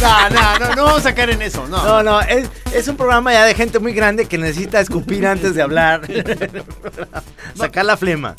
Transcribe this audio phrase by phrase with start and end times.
[0.00, 1.82] No, no, no, no vamos a caer en eso, no.
[1.84, 5.54] No, no, es, es un programa ya de gente muy grande que necesita escupir antes
[5.54, 6.02] de hablar.
[7.54, 8.36] Sacar la flema.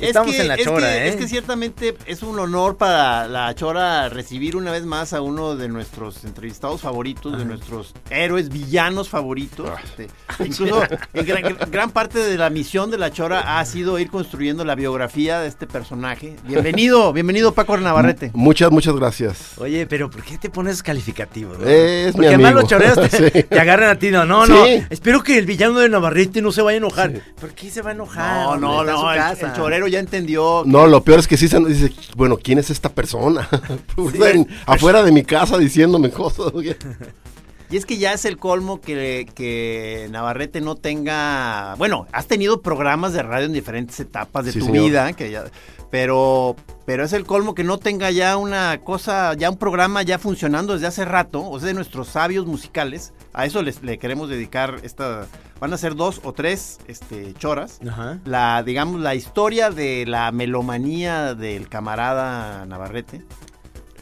[0.00, 1.08] Es Estamos que- en la es chora, que- ¿eh?
[1.08, 5.56] Es que ciertamente es un honor para la chora recibir una vez más a uno
[5.56, 9.68] de nuestros entrevistados favoritos, de nuestros héroes, villanos favoritos.
[9.68, 9.80] Ah.
[9.84, 10.06] Este,
[10.44, 10.82] incluso
[11.14, 14.76] en gran, gran parte de la misión de la chora ha sido ir construyendo la
[14.76, 16.36] biografía de este personaje.
[16.44, 18.30] Bienvenido, bienvenido Paco Navarrete.
[18.34, 19.58] Muchas, muchas gracias.
[19.58, 21.58] Oye, pero ¿por qué te pones esos calificativos?
[21.58, 21.66] no?
[21.66, 22.60] Es mi Porque además amigo.
[22.60, 23.42] los choreros te, Sí.
[23.42, 24.12] te agarran a ti.
[24.12, 24.64] No, no, no.
[24.90, 27.12] Espero que el villano de Navarrete no se vaya a enojar.
[27.40, 28.44] ¿Por qué se va a enojar?
[28.44, 30.62] No, no, no, el chorero ya entendió.
[30.66, 33.48] No, lo peor es que sí se dice, bueno, ¿quién es esta persona?
[34.12, 36.52] Están afuera de mi casa diciéndome cosas.
[37.70, 41.74] Y es que ya es el colmo que, que Navarrete no tenga.
[41.76, 44.84] Bueno, has tenido programas de radio en diferentes etapas de Sí, tu señor.
[44.84, 45.44] vida, que ya,
[45.90, 46.56] pero,
[46.88, 50.72] pero es el colmo que no tenga ya una cosa, ya un programa ya funcionando
[50.72, 53.12] desde hace rato, o sea, de nuestros sabios musicales.
[53.34, 55.26] A eso les, le queremos dedicar esta.
[55.60, 57.78] Van a ser dos o tres este, choras.
[57.86, 58.20] Ajá.
[58.24, 63.22] La, digamos, la historia de la melomanía del camarada Navarrete.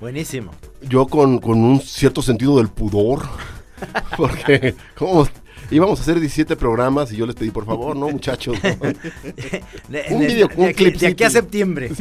[0.01, 0.53] Buenísimo.
[0.83, 3.25] Yo con, con un cierto sentido del pudor,
[4.17, 5.27] porque ¿cómo?
[5.71, 8.57] Íbamos a hacer 17 programas y yo les pedí, por favor, no, muchachos.
[8.63, 8.71] no.
[9.89, 11.91] De, Un de- video- de un aquí- de aquí a septiembre.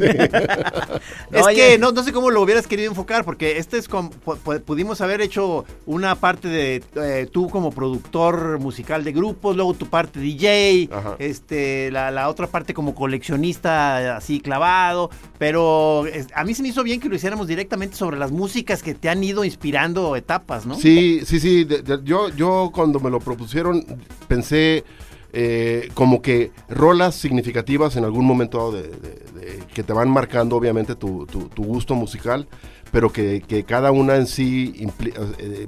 [1.32, 1.56] Es Oye.
[1.56, 4.62] que no, no sé cómo lo hubieras querido enfocar, porque este es como, pu- pu-
[4.62, 9.88] pudimos haber hecho una parte de eh, tú como productor musical de grupos, luego tu
[9.88, 11.16] parte DJ, Ajá.
[11.20, 16.70] este, la, la otra parte como coleccionista así clavado, pero es- a mí se me
[16.70, 20.66] hizo bien que lo hiciéramos directamente sobre las músicas que te han ido inspirando etapas,
[20.66, 20.76] ¿no?
[20.76, 21.64] Sí, sí, sí.
[21.66, 23.20] de- de- yo, yo cuando me lo
[23.62, 24.84] propusieron pensé
[25.34, 30.56] eh, como que rolas significativas en algún momento de, de- de- que te van marcando
[30.56, 32.48] obviamente tu, tu- tu gusto musical,
[32.92, 34.88] pero que, que cada una en sí
[35.40, 35.68] eh,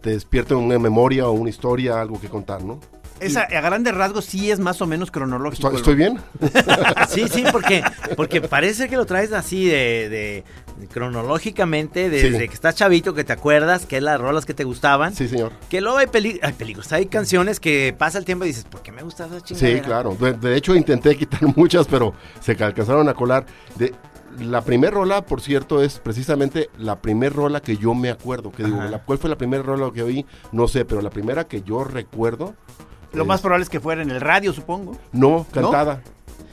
[0.00, 2.78] te despierta una memoria o una historia, algo que contar, ¿no?
[3.20, 5.68] Esa, a grandes rasgos sí es más o menos cronológico.
[5.68, 6.18] ¿Estoy, estoy bien?
[7.08, 7.82] Sí, sí, porque,
[8.16, 10.44] porque parece que lo traes así de, de-
[10.88, 12.48] cronológicamente, desde Sí.
[12.48, 15.14] que estás chavito, que te acuerdas, que es las rolas que te gustaban.
[15.14, 15.52] Sí, señor.
[15.68, 18.82] Que luego hay, peli hay películas, hay canciones que pasa el tiempo y dices, ¿por
[18.82, 19.78] qué me gusta esa chingadera?
[19.78, 20.16] Sí, claro.
[20.18, 23.46] De, de hecho, intenté quitar muchas, pero se ca- alcanzaron a colar.
[23.76, 23.94] De,
[24.40, 28.50] la primer rola, por cierto, es precisamente la primer rola que yo me acuerdo.
[28.50, 30.24] Que digo, la- ¿cuál fue la primera rola que oí?
[30.52, 32.54] No sé, pero la primera que yo recuerdo.
[33.12, 34.96] Lo es- más probable es que fuera en el radio, supongo.
[35.12, 36.00] No, cantada.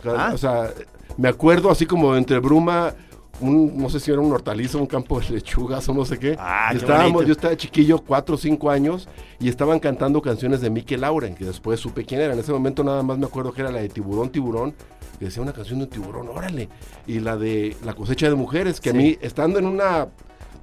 [0.03, 0.31] Ca- Ah.
[0.33, 0.71] O sea,
[1.17, 2.93] me acuerdo así como entre bruma.
[3.41, 6.35] Un, no sé si era un hortaliza, un campo de lechugas o no sé qué.
[6.37, 9.07] Ah, Estábamos, yo estaba chiquillo, cuatro o cinco años,
[9.39, 12.33] y estaban cantando canciones de Mikel Lauren, que después supe quién era.
[12.33, 14.73] En ese momento nada más me acuerdo que era la de Tiburón, Tiburón,
[15.17, 16.69] que decía una canción de un tiburón, órale.
[17.07, 20.07] Y la de La cosecha de mujeres, que a mí, estando en una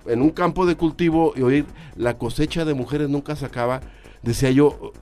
[0.08, 1.66] en un campo de cultivo y oír
[1.96, 3.80] la cosecha de mujeres nunca se acaba,
[4.22, 4.92] decía yo,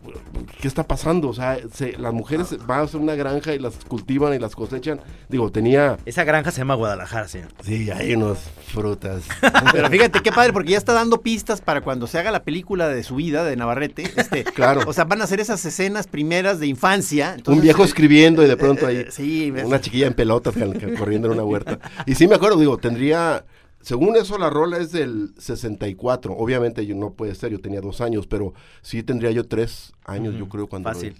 [0.60, 1.28] ¿qué está pasando?
[1.28, 4.54] O sea, se- las mujeres van a hacer una granja y las cultivan y las
[4.54, 5.00] cosechan.
[5.28, 5.98] Digo, tenía...
[6.04, 7.48] Esa granja se llama Guadalajara, señor.
[7.62, 8.38] Sí, hay unas
[8.72, 9.22] frutas.
[9.72, 12.88] Pero fíjate qué padre, porque ya está dando pistas para cuando se haga la película
[12.88, 14.05] de su vida de Navarrete.
[14.16, 14.82] Este, Claro.
[14.87, 17.37] O sea, van a ser esas escenas primeras de infancia.
[17.46, 19.64] un viejo eh, escribiendo y de pronto eh, ahí eh, sí, ves.
[19.64, 21.78] una chiquilla en cal- corriendo en una huerta.
[22.06, 23.44] Y sí me acuerdo, digo, tendría...
[23.84, 26.32] Según eso, la rola es del 64.
[26.32, 30.34] Obviamente yo no puede ser, yo tenía dos años, pero sí tendría yo tres años,
[30.36, 30.88] yo creo, cuando...
[30.90, 31.14] Fácil.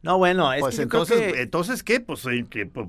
[0.00, 2.00] No, bueno, es Pues que yo creo entonces, que- entonces ¿qué?
[2.00, 2.86] Pues eh, que, pues,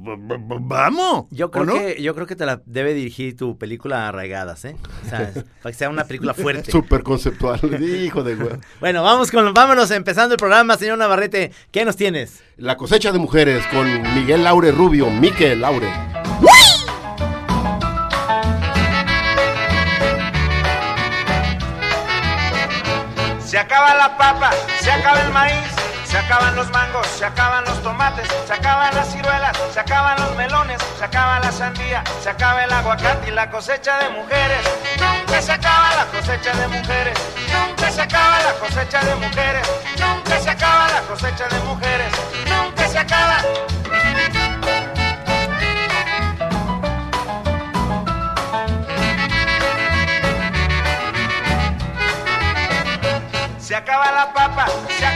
[0.62, 1.26] vamos.
[1.32, 1.74] Yo ¿o creo, no?
[1.74, 4.76] que, yo creo que te la debe dirigir tu película Arraigadas, ¿eh?
[5.06, 5.34] O sea,
[5.64, 6.72] para que sea una película fuerte.
[6.72, 7.60] Súper conceptual.
[7.84, 8.52] Hijo de güey.
[8.80, 11.52] Bueno, vamos con, vámonos empezando el programa, señor Navarrete.
[11.72, 12.44] ¿Qué nos tienes?
[12.58, 15.90] La cosecha de mujeres con Miguel Laure Rubio, Miquel Laure.
[23.60, 25.68] Se acaba la papa, se acaba el maíz,
[26.06, 30.34] se acaban los mangos, se acaban los tomates, se acaban las ciruelas, se acaban los
[30.38, 34.62] melones, se acaba la sandía, se acaba el aguacate y la cosecha de mujeres.
[34.98, 37.20] Nunca se acaba la cosecha de mujeres,
[37.52, 39.68] nunca se acaba la cosecha de mujeres,
[40.00, 41.99] nunca se acaba la cosecha de mujeres,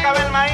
[0.03, 0.53] acaba el maíz,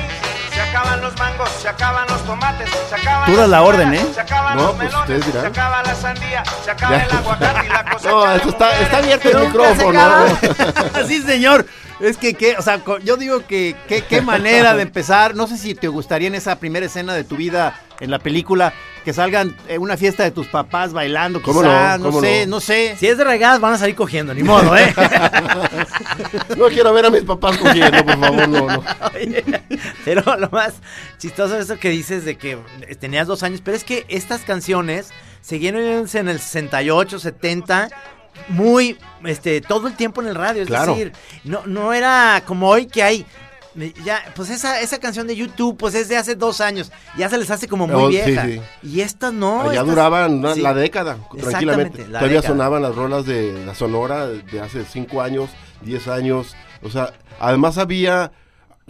[0.54, 4.06] se acaban los mangos, se acaban los tomates, se acaban das la orden, ¿eh?
[4.14, 5.42] Se acaban No, los pues melones, ustedes dirán.
[5.42, 7.04] se acaba la sandía, se acaba Ya.
[7.06, 10.26] el aguacate y la cosecha No, esto está, está abierto el micrófono.
[11.08, 11.66] sí, señor.
[12.00, 12.56] Es que, ¿qué?
[12.58, 15.36] o sea, yo digo que qué manera de empezar.
[15.36, 18.74] No sé si te gustaría en esa primera escena de tu vida en la película
[19.04, 22.06] que salgan en una fiesta de tus papás bailando, ¿Cómo quizá, no?
[22.06, 22.56] no, ¿Cómo sé, no?
[22.58, 22.96] no sé.
[23.00, 24.94] Si es de regadas, van a salir cogiendo, ni modo, ¿eh?
[26.58, 28.84] No quiero ver a mis papás cogiendo, por favor, no, no.
[29.16, 29.44] Oye,
[30.06, 30.76] pero lo más
[31.18, 32.58] chistoso es eso que dices de que
[33.00, 35.12] tenías dos años, pero es que estas canciones
[35.42, 37.90] seguían oyéndose en el 68, 70,
[38.50, 40.94] muy, este, todo el tiempo en el radio, es Claro.
[40.94, 41.14] decir,
[41.44, 43.26] no, no era como hoy que hay,
[44.04, 47.38] ya, pues esa, esa canción de YouTube, pues es de hace dos años, ya se
[47.38, 48.62] les hace como muy Oh, vieja, sí.
[48.84, 49.62] y estas no.
[49.62, 50.62] Allá estas- duraban una- sí.
[50.62, 52.00] la década, tranquilamente.
[52.08, 52.48] la Todavía década.
[52.48, 55.50] sonaban las rolas de la Sonora de hace 5 años,
[55.84, 56.56] 10 años.
[56.84, 58.32] O sea, además había,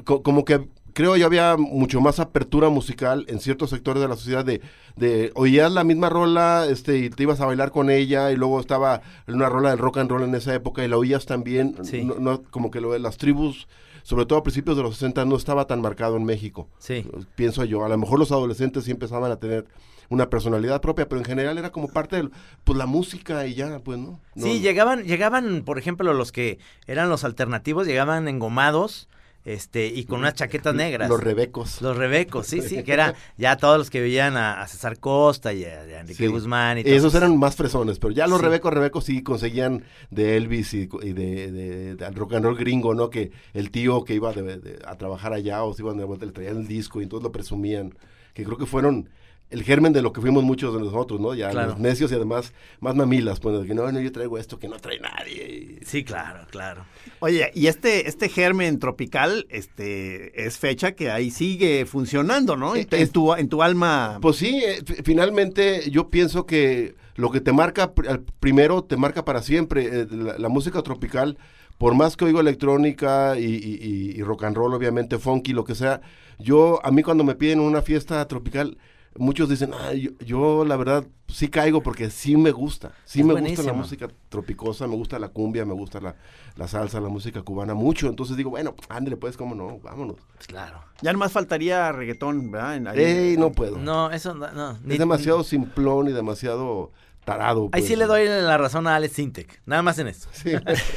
[0.04, 4.16] co- como que creo yo había mucho más apertura musical en ciertos sectores de la
[4.16, 4.60] sociedad de,
[4.98, 8.60] de oías la misma rola este y te ibas a bailar con ella y luego
[8.60, 12.04] estaba una rola del rock and roll en esa época y la oías también Sí.
[12.04, 13.68] no, no- como que lo de las tribus
[14.04, 17.06] sobre todo a principios de los 60 no estaba tan marcado en México Sí.
[17.36, 17.84] pienso yo.
[17.86, 19.66] A lo mejor los adolescentes sí empezaban a tener
[20.10, 22.30] una personalidad propia, pero en general era como parte de
[22.64, 24.20] pues, la música y ya, pues, ¿no?
[24.34, 26.58] No- Sí, llegaban, llegaban, por ejemplo, los que
[26.88, 29.08] eran los alternativos, llegaban engomados,
[29.46, 31.10] este, y con unas chaquetas negras.
[31.10, 31.82] Los rebecos.
[31.82, 35.54] Los rebecos, sí, sí, que era ya todos los que veían a, a César Costa
[35.54, 36.28] y a, Enrique Sí.
[36.28, 37.18] Guzmán y todo Esos eso.
[37.26, 38.46] eran más fresones, pero ya los Sí.
[38.46, 42.94] rebecos, rebecos sí conseguían de Elvis y, y de, de- del rock and roll gringo,
[42.94, 43.10] ¿no?
[43.10, 46.26] Que el tío que iba de- de- a trabajar allá o se iban de vuelta
[46.26, 47.94] le traían el disco y entonces lo presumían.
[48.34, 49.10] Que creo que fueron
[49.50, 51.34] el germen de lo que fuimos muchos de nosotros, ¿no?
[51.34, 51.72] Ya Claro.
[51.72, 54.68] los necios y además más mamilas, pues, de que no, no, yo traigo esto que
[54.68, 55.80] no trae nadie.
[55.84, 56.86] Sí, claro, claro.
[57.20, 62.76] Oye, y este, este germen tropical, este, es fecha que ahí sigue funcionando, ¿no?
[62.76, 64.20] En, Eh, en tu, en tu alma.
[64.22, 67.92] Pues sí, eh, fi- finalmente yo pienso que lo que te marca
[68.40, 69.86] primero te marca para siempre.
[70.02, 71.38] Eh, la, la música tropical,
[71.78, 75.64] por más que oigo electrónica y, y- y- y rock and roll, obviamente funky, lo
[75.64, 76.02] que sea,
[76.38, 78.78] yo a mí cuando me piden una fiesta tropical,
[79.16, 83.26] muchos dicen, "Ah, yo, yo la verdad sí caigo porque sí me gusta, sí Es
[83.26, 86.16] me gusta la música tropicosa, me gusta la cumbia, me gusta la,
[86.56, 90.18] la salsa, la música cubana mucho, entonces digo, bueno, ándale pues, cómo no, vámonos.
[90.48, 90.82] Claro.
[91.02, 92.76] Ya nomás faltaría reggaetón, ¿verdad?
[92.78, 93.78] En- ahí- Ey, no puedo.
[93.78, 94.52] No, eso no.
[94.52, 96.92] no, ni- es demasiado simplón y demasiado
[97.26, 97.64] tarado.
[97.72, 97.86] Ahí pues.
[97.88, 100.28] sí le doy la razón a Alex Sintek, nada más en esto.
[100.32, 100.52] Sí.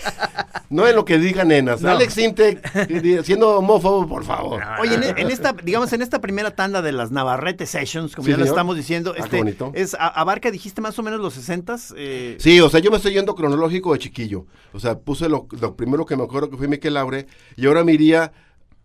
[0.71, 1.83] no en lo que digan nenas.
[1.83, 1.91] No.
[1.91, 4.63] Alex di- siendo homófobo, por favor.
[4.81, 8.31] Oye, en, en esta, digamos, en esta primera tanda de las Navarrete Sessions, como Sí,
[8.33, 8.55] ya lo señor.
[8.55, 11.95] estamos diciendo, Ah, este, es, a- abarca, dijiste más o menos los 60s.
[11.97, 14.47] Eh, Sí, o sea, yo me estoy yendo cronológico de chiquillo.
[14.73, 17.27] O sea, puse lo, lo primero que me acuerdo que fue Miquel Laure
[17.57, 18.33] y ahora me iría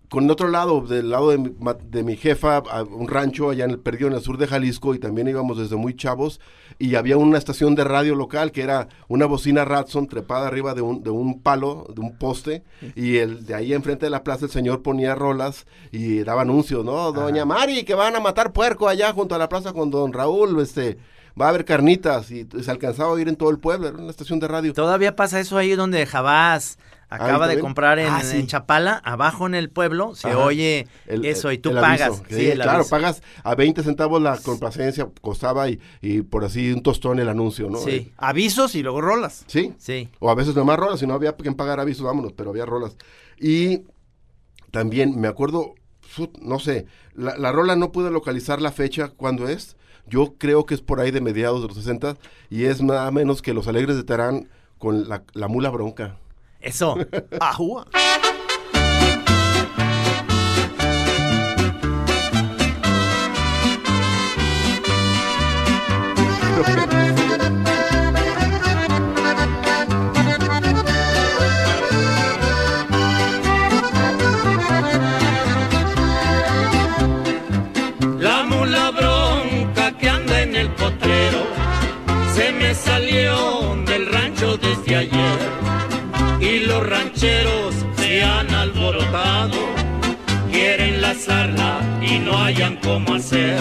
[0.09, 1.51] con el otro lado, del lado de mi,
[1.89, 4.96] de mi jefa, a un rancho allá en el Perdido, en el sur de Jalisco,
[4.96, 6.39] y también íbamos desde muy chavos,
[6.79, 10.82] y había una estación de radio local que era una bocina Ratson trepada arriba de
[10.82, 12.63] un, de un palo, de un poste,
[12.96, 16.86] y el de ahí enfrente de la plaza el señor ponía rolas y daba anuncios,
[16.86, 17.12] ¿no?
[17.12, 20.60] Doña Mari, que van a matar puerco allá junto a la plaza con don Raúl,
[20.62, 20.98] este...
[21.39, 24.10] Va a haber carnitas y se alcanzaba a oír en todo el pueblo, era una
[24.10, 24.74] estación de radio.
[24.74, 26.79] Todavía pasa eso ahí donde Jabás
[27.10, 28.38] acaba de comprar en, Ah, sí.
[28.38, 30.38] en Chapala, abajo en el pueblo, se Ajá.
[30.40, 32.02] oye El- eso y tú pagas.
[32.02, 32.24] aviso.
[32.30, 32.90] Sí, claro, aviso.
[32.90, 37.70] pagas a 20 centavos la complacencia, costaba y, y por así un tostón el anuncio,
[37.70, 37.78] ¿no?
[37.80, 39.44] Sí, avisos y luego rolas.
[39.48, 39.74] Sí.
[39.78, 40.10] sí.
[40.20, 42.66] O a veces no más rolas, si no había quien pagar avisos, vámonos, pero había
[42.66, 42.98] rolas.
[43.40, 43.84] Y
[44.72, 45.76] también me acuerdo,
[46.42, 49.76] no sé, la, la rola no pude localizar la fecha cuándo es.
[50.10, 52.16] Yo creo que es por ahí de mediados de los 60
[52.50, 54.48] y es nada menos que Los Alegres de Terán
[54.78, 56.18] con la, la mula bronca.
[56.60, 56.98] Eso.
[57.40, 57.86] Ajúa.
[86.77, 89.57] Los rancheros se han alborotado
[90.51, 93.60] quieren lazarla y no hayan cómo hacer.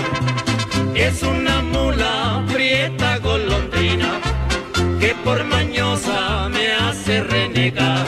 [0.94, 4.20] Es una mula prieta golondrina
[5.00, 8.04] que por mañosa me hace renegar.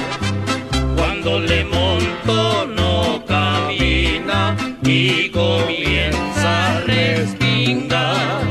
[0.97, 8.43] Cuando le monto no camina y comienza a respingar.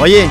[0.00, 0.28] Oye,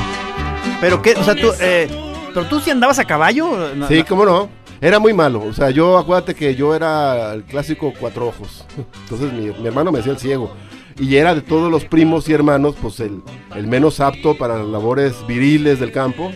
[0.80, 3.74] pero qué, o sea, tú, eh, pero tú sí andabas a caballo.
[3.74, 4.48] No, Sí, cómo no.
[4.80, 5.42] Era muy malo.
[5.42, 8.64] O sea, yo acuérdate que yo era el clásico cuatro ojos.
[9.02, 10.54] Entonces mi, mi hermano me decía el ciego.
[10.98, 13.22] Y era de todos los primos y hermanos, pues el,
[13.54, 16.32] el menos apto para las labores viriles del campo.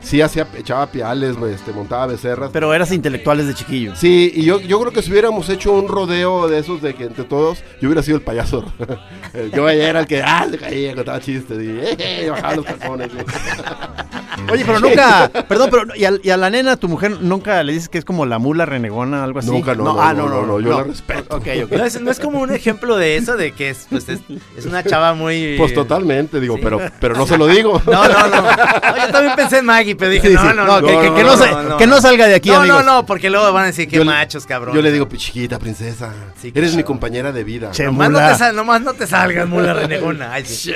[0.00, 2.50] Sí hacía, echaba piales, este, montaba becerras.
[2.52, 3.96] Pero eras intelectuales de chiquillo.
[3.96, 7.04] Sí, y yo, yo creo que si hubiéramos hecho un rodeo de esos de que
[7.04, 8.64] entre todos, yo hubiera sido el payaso.
[9.54, 13.10] yo era el que, ah, se caía, contaba chistes y, eh, bajaba los calzones.
[14.50, 17.72] Oye, pero nunca, perdón, pero y a, y a la nena, tu mujer, nunca le
[17.72, 19.50] dices que es como la mula renegona, algo así.
[19.50, 21.36] Nunca, no, no, ah, no, no, no, yo la respeto.
[21.36, 21.72] Ok, ok.
[21.72, 24.20] No es, no es como un ejemplo de eso, de que es, pues, es,
[24.56, 25.56] es una chava muy...
[25.58, 26.60] Pues totalmente, digo, Sí.
[26.64, 27.82] pero, pero no se lo digo.
[27.86, 30.46] No, no, no, No, Yo también pensé en Maggie, pero dije, Sí, no, sí.
[30.56, 30.86] no, No, no.
[30.86, 32.84] que- que- que no que no salga de aquí, No, amigos.
[32.84, 34.74] no, no, porque luego van a decir que machos, cabrón.
[34.74, 36.76] Yo le digo, chiquita princesa, Sí, eres claro.
[36.76, 37.70] mi compañera de vida.
[37.72, 40.32] Che, Nomás no, te sal- nomás no te salgas, mula renegona.
[40.32, 40.72] Ay, sí.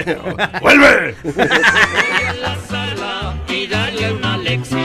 [0.61, 1.14] ¡Vuelve!
[3.52, 4.80] Y darle una lección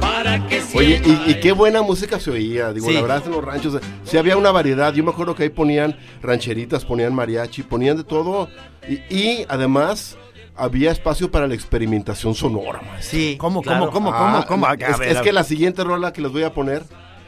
[0.00, 2.94] para que Oye, y, y qué buena música se oía, digo, Sí.
[2.94, 5.96] la verdad en los ranchos, sí había una variedad, yo me acuerdo que ahí ponían
[6.22, 8.48] rancheritas, ponían mariachi, ponían de todo,
[8.88, 10.16] y, y además
[10.56, 13.18] había espacio para la experimentación sonora, maestro.
[13.18, 13.90] Sí, ¿Cómo, claro.
[13.90, 14.66] cómo, cómo, Ah, cómo, cómo?
[14.66, 16.82] A es, ver, es a que la siguiente rola que les voy a poner,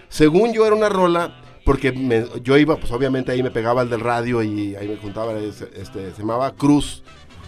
[0.09, 3.91] según yo era una rola, porque me- yo iba, pues obviamente ahí me pegaba el
[3.91, 7.03] del radio y ahí me juntaba, este, se llamaba Cruz.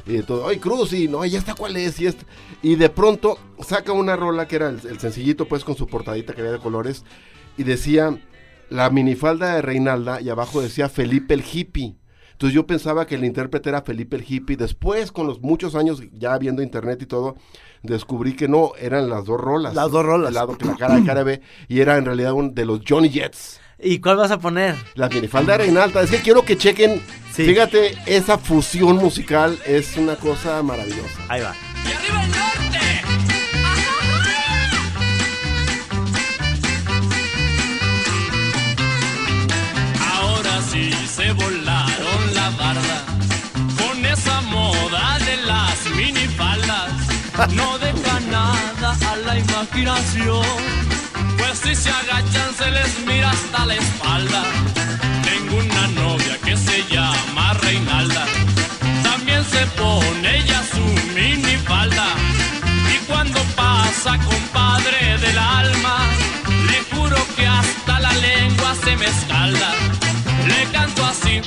[0.08, 0.92] Y de todo, ¡ay, Cruz!
[0.94, 2.00] Y no, ya está cuál es.
[2.00, 2.24] Y, esta-
[2.62, 6.32] y de pronto saca una rola que era el, el sencillito, pues con su portadita
[6.34, 7.04] que había de colores.
[7.56, 8.18] Y decía
[8.70, 11.96] la minifalda de Reinalda y abajo decía Felipe el hippie.
[12.32, 14.56] Entonces yo pensaba que el intérprete era Felipe el hippie.
[14.56, 17.36] Después, con los muchos años ya viendo internet y todo,
[17.82, 19.74] descubrí que no, eran las dos rolas.
[19.74, 20.28] Las dos rolas.
[20.28, 21.40] El lado que la cara de cara B.
[21.68, 23.60] Y era en realidad un de los Johnny Jets.
[23.80, 24.74] ¿Y cuál vas a poner?
[24.94, 26.02] La minifalda de Reinalda.
[26.02, 27.00] Es que quiero que chequen.
[27.32, 27.44] Sí.
[27.44, 31.20] Fíjate, esa fusión musical es una cosa maravillosa.
[31.28, 31.54] Ahí va.
[31.86, 32.78] ¡Y arriba el norte!
[40.12, 43.04] Ahora sí se volaron la barda
[43.78, 46.90] con esa moda de las minifaldas.
[47.54, 50.42] No deja nada a la imaginación,
[51.38, 54.42] pues si se agachan se les mira hasta la espalda.
[55.22, 58.24] Tengo una novia que se llama Reinalda,
[59.02, 62.08] también se pone ella su minifalda.
[62.94, 65.98] Y cuando pasa compadre del alma,
[66.70, 69.70] le juro que hasta la lengua se me escalda.
[70.46, 71.40] Le canto así.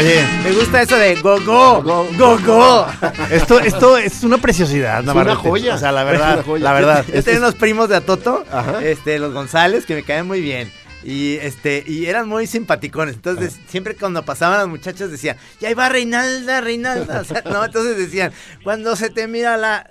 [0.00, 2.86] Oye, Me gusta eso de go go, Go, go go.
[3.30, 5.74] esto, esto es una preciosidad, Es una joya.
[5.74, 6.64] O sea, la Es verdad, una joya.
[6.64, 7.04] la verdad.
[7.14, 8.82] Yo tenía unos primos de Atoto, Ajá.
[8.82, 10.72] este, los González, que me caen muy bien.
[11.02, 13.14] Y este, y eran muy simpaticones.
[13.14, 17.20] Entonces, siempre cuando pasaban las muchachas decían, ya ahí va Reinalda, Reinalda.
[17.20, 18.32] O sea, no, entonces decían,
[18.64, 19.90] cuando se te mira la.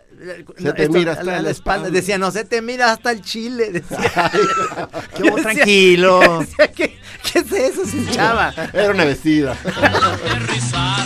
[0.58, 1.90] Se te mira hasta la espalda.
[1.90, 3.72] Decían, no se te mira hasta el chile.
[3.72, 4.32] Decía.
[5.16, 6.40] Qué Yo decía- tranquilo.
[6.40, 7.00] decía, ¿qué,
[7.32, 8.54] ¿Qué es eso, sin chava?
[8.74, 9.56] Era una vestida.
[9.64, 11.06] aterrizar.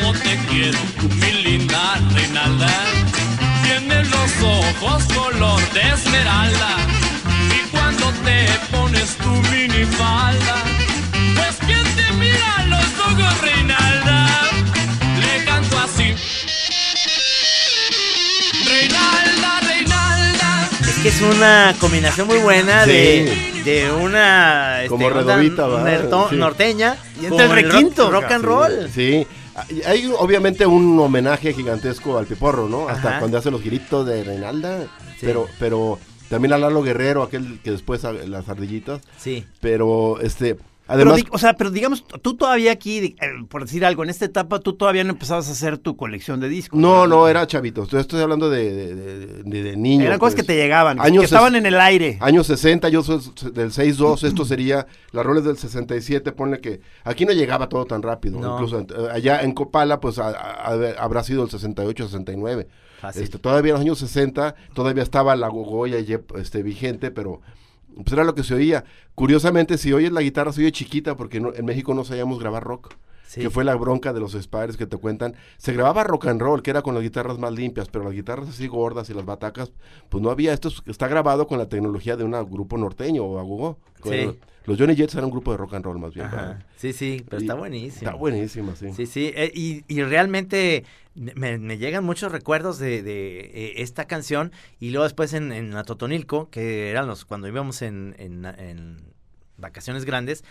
[0.00, 0.78] Como te quiero,
[1.20, 2.68] mi linda Reinalda.
[3.62, 6.76] Tienes los ojos color de esmeralda.
[7.50, 10.56] Y cuando te pones tu minifalda,
[11.36, 12.12] pues ¿quién te
[21.02, 23.60] que es una combinación muy buena de, Sí.
[23.62, 24.78] de una.
[24.82, 25.66] este, Como redobita,
[26.32, 26.96] norteña.
[27.20, 28.88] Y entra el rock- requinto, Rock, and roll.
[28.94, 29.26] Sí.
[29.86, 32.88] Hay obviamente un homenaje gigantesco al Piporro, ¿no?
[32.88, 33.18] Hasta Ajá.
[33.18, 34.82] cuando hace los gritos de Reinalda.
[35.18, 35.26] Sí.
[35.26, 35.98] Pero, pero
[36.30, 39.00] también a Lalo Guerrero, aquel que después a- las ardillitas.
[39.18, 39.44] Sí.
[39.60, 40.56] Pero este,
[40.92, 43.16] Además, Pero o sea, pero digamos, tú todavía aquí, eh,
[43.48, 46.48] por decir algo, en esta etapa tú todavía no empezabas a hacer tu colección de
[46.48, 46.78] discos.
[46.78, 47.84] no, no, era chavito.
[47.84, 50.04] Estoy, estoy hablando de, de, de- de- de niño.
[50.04, 50.42] Eran cosas pues.
[50.46, 52.18] que te llegaban, que Años estaban ses- en el aire.
[52.20, 53.20] Años 60, yo soy
[53.52, 58.02] del 6-2, esto sería las roles del 67, ponle que aquí no llegaba todo tan
[58.02, 58.54] rápido, No.
[58.54, 62.68] incluso eh, allá en Copala pues a- a- a- habrá sido el 68, 69.
[63.00, 63.22] Fácil.
[63.24, 65.96] Este, todavía en los años 60 todavía estaba la gogoya
[66.36, 67.40] este, vigente, pero
[67.96, 68.84] pues era lo que se oía.
[69.14, 72.64] Curiosamente, si oyes la guitarra se oye chiquita porque no- en México no sabíamos grabar
[72.64, 72.94] rock.
[73.26, 73.40] Sí.
[73.40, 75.34] Que fue la bronca de los Spires que te cuentan.
[75.56, 78.46] Se grababa rock and roll, que era con las guitarras más limpias, pero las guitarras
[78.50, 79.72] así gordas y las batacas,
[80.10, 80.52] pues no había.
[80.52, 83.78] Esto es- está grabado con la tecnología de un grupo norteño o agogó.
[84.04, 84.38] Sí.
[84.66, 86.26] Los Johnny Jets eran un grupo de rock and roll más bien.
[86.76, 88.10] Sí, sí, pero Y- está buenísimo.
[88.10, 88.92] Está buenísima, sí.
[88.92, 90.84] Sí, sí, eh, y, y realmente
[91.14, 95.74] me, me llegan muchos recuerdos de, de, eh, esta canción y luego después en, en
[95.76, 99.12] Atotonilco, que eran los cuando íbamos en, en- en
[99.58, 100.44] vacaciones grandes,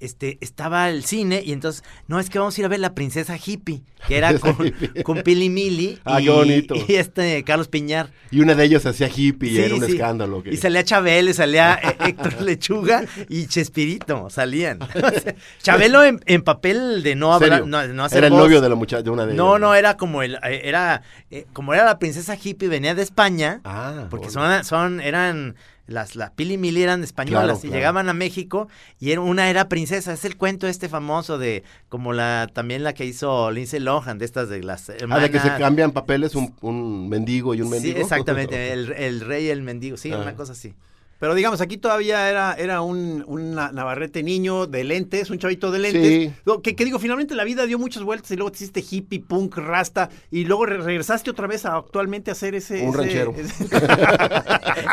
[0.00, 2.94] este estaba el cine y entonces, no, es que vamos a ir a ver La
[2.94, 4.32] Princesa Hippie, que era
[5.04, 6.74] con, Pili Mili Ah, y, bonito.
[6.88, 8.10] y este Carlos Piñar.
[8.30, 9.92] Y una de ellos hacía hippie y Sí, era un sí.
[9.92, 10.42] escándalo.
[10.42, 14.78] que- Y salía Chabelo, y salía eh, Héctor Lechuga y Chespirito, salían.
[15.62, 18.74] Chabelo en, en papel de no hablar, no, no hacer Era el novio de la
[18.74, 19.60] muchacha, de una de No, ellas.
[19.60, 23.60] no, era como el, eh, era, eh, como era la princesa hippie, venía de España,
[23.64, 27.74] Ah, porque son, son, eran, las, la Pili Mili eran españolas Claro, y claro.
[27.76, 32.12] llegaban a México y era, una era princesa, es el cuento este famoso de, como
[32.12, 35.48] la, también la que hizo Lindsay Lohan, de estas de las Ah, de que se
[35.58, 37.98] cambian papeles un, un mendigo y un Sí, mendigo.
[38.00, 40.18] exactamente, el, el rey y el mendigo, sí, Ah.
[40.18, 40.74] una cosa así.
[41.18, 45.70] Pero digamos, aquí todavía era, era un, un na- Navarrete niño de lentes, un chavito
[45.70, 46.02] de lentes.
[46.06, 46.32] Sí.
[46.62, 49.56] Que, que digo, finalmente la vida dio muchas vueltas y luego te hiciste hippie, punk,
[49.56, 52.82] rasta y luego re- regresaste otra vez a actualmente a hacer ese...
[52.82, 53.34] Un ese- ranchero.
[53.36, 53.66] ese-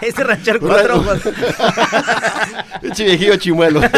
[0.08, 1.22] Ese ranchero cuatro ojos.
[2.82, 3.82] Pinche viejillo chimuelo.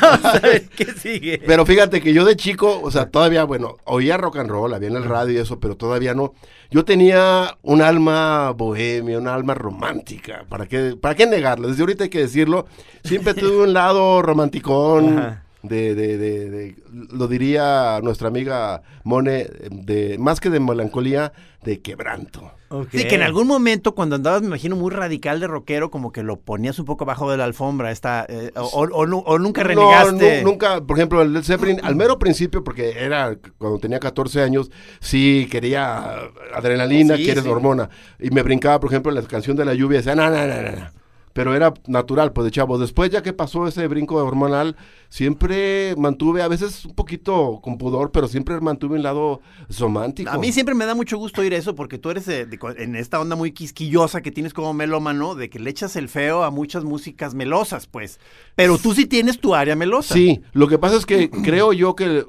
[0.00, 1.42] Vamos a ver qué sigue.
[1.46, 4.88] Pero fíjate que yo de chico, o sea, todavía, bueno, oía rock and roll, había
[4.88, 6.34] en el radio y eso, pero todavía no.
[6.70, 10.44] Yo tenía un alma bohemia, un alma romántica.
[10.48, 11.68] ¿Para qué, para qué negarlo?
[11.68, 12.66] Desde ahorita hay que decirlo.
[13.04, 15.18] Siempre tuve un lado romanticón.
[15.18, 15.42] Ajá.
[15.62, 21.32] De, de, de, de- lo diría nuestra amiga Mone, de más que de melancolía,
[21.64, 22.52] de quebranto.
[22.92, 26.22] Sí, que en algún momento cuando andabas, me imagino, muy radical de rockero, como que
[26.22, 29.62] lo ponías un poco abajo de la alfombra, esta, eh, o, o- o o nunca
[29.62, 30.42] No, renegaste.
[30.44, 34.70] nu- nunca, por ejemplo, el Zeppelin, al mero principio, porque era cuando tenía 14 años,
[35.00, 36.18] sí quería
[36.54, 37.50] adrenalina, Sí, quieres sí.
[37.50, 37.88] hormona.
[38.20, 40.70] Y me brincaba, por ejemplo, la canción de la lluvia, decía, no, no, no, no,
[40.72, 40.90] no".
[41.38, 42.78] Pero era natural, pues de chavo.
[42.78, 44.74] Después, ya que pasó ese brinco hormonal,
[45.08, 49.40] siempre mantuve, a veces un poquito con pudor, pero siempre mantuve un lado
[49.78, 50.30] romántico.
[50.30, 52.96] A mí siempre me da mucho gusto oír eso porque tú eres de- de- en
[52.96, 56.50] esta onda muy quisquillosa que tienes como melómano, de que le echas el feo a
[56.50, 58.18] muchas músicas melosas, pues.
[58.56, 60.14] Pero tú sí tienes tu área melosa.
[60.14, 62.26] Sí, lo que pasa es que creo yo que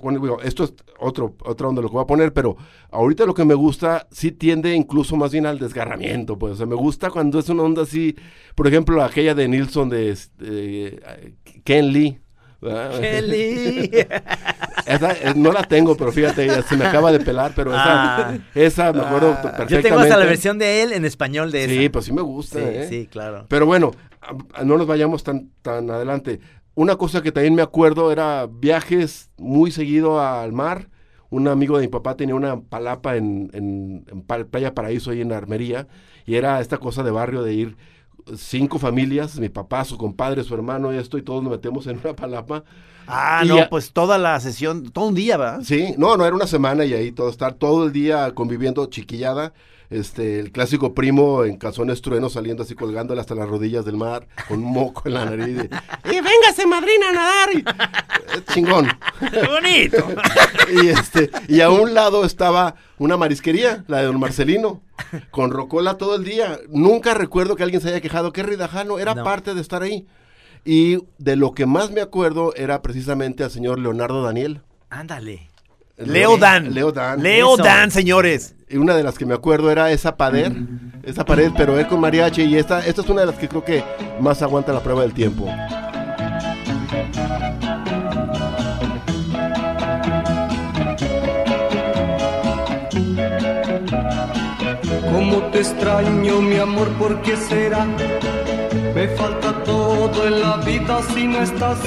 [0.00, 2.56] bueno, esto es otro otra onda lo que voy a poner, pero
[2.90, 6.66] ahorita lo que me gusta sí tiende incluso más bien al desgarramiento, pues, o sea,
[6.66, 8.14] me gusta cuando es una onda así,
[8.54, 11.00] por ejemplo, aquella de Nilsson de, este,
[11.64, 12.18] Ken Lee.
[13.00, 13.90] Kelly.
[14.86, 18.38] Esa, eh, no la tengo, pero fíjate, se me acaba de pelar, pero esa, Ah.
[18.54, 19.74] esa me acuerdo perfectamente.
[19.74, 21.74] Yo tengo hasta la versión de él en español de esa.
[21.74, 22.86] Sí, pues sí me gusta, Sí, ¿eh?
[22.88, 23.46] sí, claro.
[23.48, 26.40] Pero bueno, a- a- no nos vayamos tan, tan adelante.
[26.74, 30.90] Una cosa que también me acuerdo era viajes muy seguido al mar.
[31.30, 35.32] Un amigo de mi papá tenía una palapa en, en, en Playa Paraíso, ahí en
[35.32, 35.88] Armería,
[36.26, 37.76] y era esta cosa de barrio de ir
[38.36, 41.98] cinco familias, mi papá, su compadre, su hermano y esto, y todos nos metemos en
[41.98, 42.64] una palapa.
[43.06, 45.60] Ah, Y no, ya- pues toda la sesión, todo un día, ¿verdad?
[45.64, 49.52] Sí, no, no era una semana y ahí todo estar todo el día conviviendo chiquillada.
[49.90, 54.26] Este, el clásico primo en calzones truenos saliendo así colgándole hasta las rodillas del mar
[54.48, 55.56] con un moco en la nariz.
[56.04, 57.48] Y, y véngase, madrina, a nadar.
[57.52, 58.88] Y, eh, chingón.
[59.30, 60.06] ¡Qué bonito!
[60.82, 64.80] y este, y a un lado estaba una marisquería, la de don Marcelino,
[65.30, 66.58] con rocola todo el día.
[66.70, 69.22] Nunca recuerdo que alguien se haya quejado que Ridajano era No.
[69.22, 70.06] parte de estar ahí.
[70.64, 74.62] Y de lo que más me acuerdo era precisamente al señor Leonardo Daniel.
[74.88, 75.50] Ándale.
[75.96, 76.72] Leo Dan.
[76.72, 77.22] Leo Dan.
[77.22, 77.56] Leo.
[77.56, 78.54] Dan, señores.
[78.68, 80.52] Y una de las que me acuerdo era esa pared,
[81.02, 82.42] esa pared, pero él con mariachi.
[82.42, 83.84] Y esta, esta es una de las que creo que
[84.20, 85.46] más aguanta la prueba del tiempo.
[95.12, 97.86] Cómo te extraño, mi amor, ¿por qué será?
[98.94, 101.78] Me falta todo en la vida si no estás.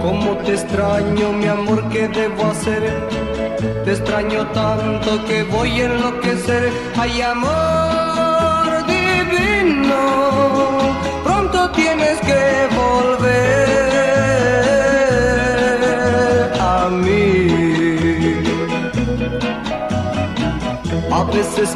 [0.00, 2.82] Cómo te extraño, mi amor, ¿qué debo hacer?
[3.84, 6.70] Te extraño tanto que voy a enloquecer.
[6.96, 9.98] Ay, amor divino,
[11.24, 12.73] pronto tienes que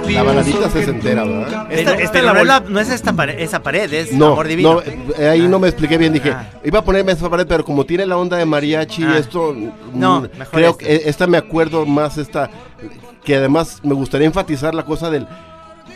[0.08, 1.66] La baladita se entera, ¿verdad?
[1.72, 4.12] Esta, esta pero no, la es la- vol- no es esta pared, esa pared, es
[4.12, 4.74] No, amor divino.
[4.74, 4.82] no,
[5.18, 6.48] eh, ahí no me expliqué bien, dije, Ah.
[6.64, 9.18] iba a ponerme esa pared, pero como tiene la onda de mariachi, Ah.
[9.18, 9.54] esto,
[9.94, 10.84] No, mm, mejor creo este.
[10.84, 12.50] que esta me acuerdo más, esta,
[13.24, 15.26] que además me gustaría enfatizar la cosa del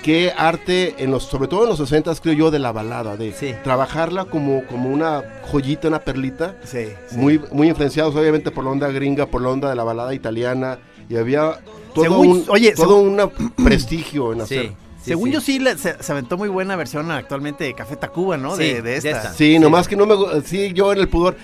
[0.03, 3.33] qué arte, en los, sobre todo en los 60 creo yo, de la balada, de
[3.33, 3.55] Sí.
[3.62, 7.16] trabajarla como, como una joyita, una perlita, Sí, sí.
[7.16, 10.79] muy, muy influenciados obviamente por la onda gringa, por la onda de la balada italiana,
[11.09, 11.59] y había
[11.94, 13.31] todo Según- un, oye, todo un
[13.64, 14.66] prestigio en hacer.
[14.68, 15.33] sí, Según sí.
[15.35, 18.57] yo sí se, se aventó muy buena versión actualmente de Café Tacuba, ¿no?
[18.57, 19.33] Sí, de, de de esta.
[19.35, 20.14] Sí, nomás que no me...
[20.44, 21.37] Sí, yo en el pudor...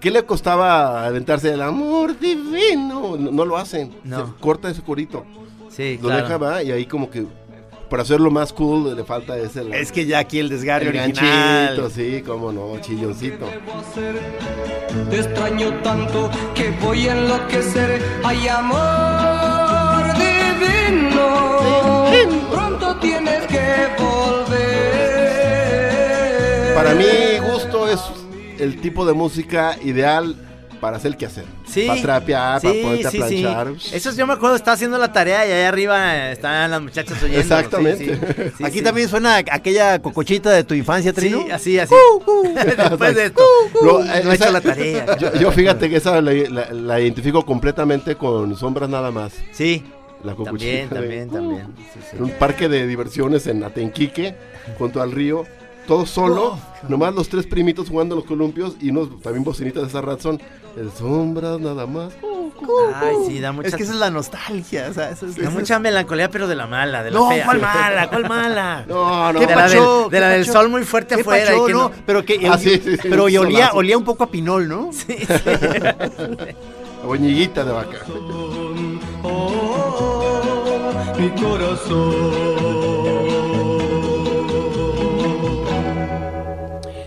[0.00, 3.16] ¿Qué le costaba aventarse el amor divino?
[3.18, 3.94] No, no lo hacen.
[4.04, 4.26] No.
[4.26, 5.24] Se corta ese corito.
[5.70, 6.22] Sí, Lo claro.
[6.24, 7.24] deja, va, y ahí como que...
[7.88, 9.62] Para hacerlo más cool le falta ese...
[9.64, 11.76] la- Es que ya aquí el desgarre el original.
[11.76, 13.46] ganchito, sí, cómo no, chilloncito.
[15.10, 18.02] Te extraño tanto que voy a enloquecer.
[18.24, 19.73] Hay amor
[20.58, 22.06] divino.
[22.50, 23.88] Pronto tienes que
[25.34, 26.74] volver.
[26.74, 28.00] Para mi gusto es
[28.58, 30.36] el tipo de música ideal
[30.80, 31.44] para hacer que hacer.
[31.66, 31.86] Sí.
[31.86, 33.40] Para trapear, para Sí, ponerte sí, a sí.
[33.42, 33.72] planchar.
[33.94, 37.40] Eso yo me acuerdo, estaba haciendo la tarea y allá arriba están las muchachas oyendo.
[37.40, 38.52] Exactamente.
[38.62, 41.42] Aquí también suena aquella cocochita de tu infancia, Trino.
[41.44, 41.94] Sí, así, así.
[42.76, 43.42] Después de esto.
[43.82, 45.16] No, no he hecho la tarea.
[45.16, 49.32] Yo, yo fíjate que esa la, la- la identifico completamente con Sombras Nada Más.
[49.52, 49.82] Sí.
[50.24, 51.66] La cocuchita También, de- también, también.
[51.92, 52.16] Sí, sí.
[52.16, 54.34] En un parque de diversiones en Atenquique,
[54.78, 55.44] junto al río.
[55.86, 56.58] Todo solo,
[56.88, 60.40] nomás los tres primitos jugando los columpios y unos también bocinitas de esa razón.
[60.78, 62.14] El Sombras Nada Más.
[62.94, 64.86] Ay, sí, da mucha, Es que esa es la nostalgia.
[64.90, 67.18] O sea, eso es- da eso es- mucha melancolía, pero de la mala, de la
[67.18, 67.44] No, fea.
[67.44, 68.08] ¿cuál mala?
[68.08, 68.84] ¿Cuál mala?
[68.88, 69.40] No, no.
[69.40, 71.50] ¿Qué de la, del, de la ¿Qué del sol muy fuerte ¿Qué afuera.
[71.50, 71.64] pacho?
[71.64, 74.04] y que no, no- pero que Ah, sí, sí, sí, pero y olía, olía un
[74.04, 74.90] poco a pinol, ¿no?
[74.90, 75.26] Sí, sí.
[77.04, 77.98] Boñiguita de vaca.
[81.24, 82.12] Mi corazón.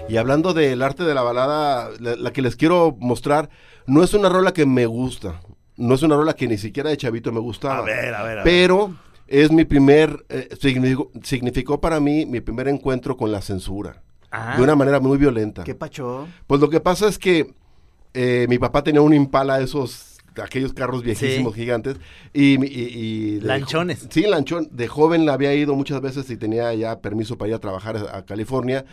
[0.10, 3.50] Y hablando del arte de la balada, la, la que les quiero mostrar,
[3.86, 5.40] no es una rola que me gusta.
[5.76, 7.78] No es una rola que ni siquiera de chavito me gustaba.
[7.78, 8.44] A ver, a ver, a ver.
[8.44, 8.96] Pero
[9.28, 14.02] es mi primer, eh, significó, significó para mí mi primer encuentro con la censura.
[14.32, 14.56] Ah.
[14.58, 15.64] De una manera muy violenta.
[15.64, 16.28] ¿Qué pacho?
[16.48, 17.54] Pues lo que pasa es que
[18.16, 20.07] eh, mi papá tenía un Impala, esos,
[20.42, 21.62] aquellos carros viejísimos, Sí.
[21.62, 21.98] gigantes,
[22.34, 24.08] y, y- y de- Lanchones.
[24.10, 24.70] Sí, lanchón.
[24.72, 27.98] De joven la había ido muchas veces y tenía ya permiso para ir a trabajar
[27.98, 28.86] a, a California.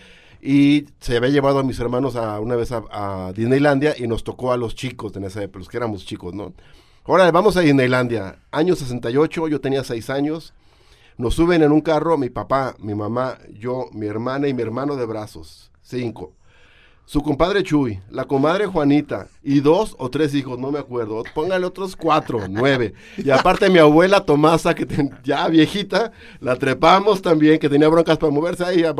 [0.43, 4.25] Y se había llevado a mis hermanos a una vez a, a Disneylandia y nos
[4.25, 6.53] tocó a los chicos en esa época, los que éramos chicos, ¿no?
[7.07, 8.41] Ahora vamos a Disneylandia.
[8.51, 10.53] Año 68, yo tenía seis años.
[11.17, 14.97] Nos suben en un carro mi papá, mi mamá, yo, mi hermana y mi hermano
[14.97, 15.71] de brazos.
[15.83, 16.33] Cinco.
[17.07, 21.23] Su compadre Chuy, la comadre Juanita y dos o tres hijos, no me acuerdo.
[21.35, 22.95] Póngale otros cuatro, nueve.
[23.19, 24.87] Y aparte mi abuela Tomasa, que
[25.23, 28.65] ya viejita, la trepamos también, que tenía broncas para moverse.
[28.65, 28.95] Ahí ya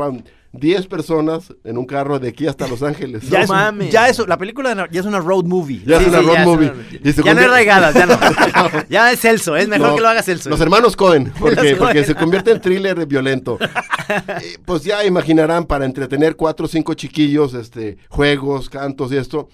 [0.55, 3.23] van diez personas en un carro de aquí hasta Los Ángeles.
[3.29, 3.91] Ya, No es, mames.
[3.91, 5.81] ya eso, la película ya es una road movie.
[5.85, 6.71] Ya es una sí, road ya movie.
[6.71, 8.17] una- Y se Ya no es regadas, ya no.
[8.89, 10.49] ya es Celso, es mejor No, que lo haga Celso.
[10.49, 13.57] Los hermanos Cohen, porque, porque se convierte en thriller violento.
[13.61, 19.49] Eh, pues ya imaginarán, para entretener cuatro o cinco chiquillos, este, juegos, cantos y esto.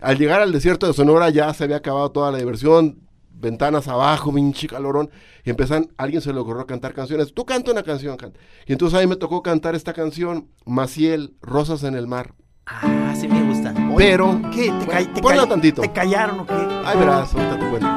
[0.00, 2.98] Al llegar al desierto de Sonora ya se había acabado toda la diversión,
[3.42, 5.10] ventanas abajo, pinche calorón,
[5.44, 7.34] y empiezan, alguien se le ocurrió cantar canciones.
[7.34, 8.38] Tú canta una canción, canta.
[8.66, 12.32] Y entonces a mí me tocó cantar esta canción, Maciel, Rosas en el Mar.
[12.64, 13.74] Ah, sí me gusta.
[13.96, 14.70] Pero, ¿Qué?
[14.70, 15.82] ¿Te, ca- te ponla ca- tantito.
[15.82, 16.54] ¿Te callaron o qué?
[16.84, 17.88] ay verás, ahorita te cuento.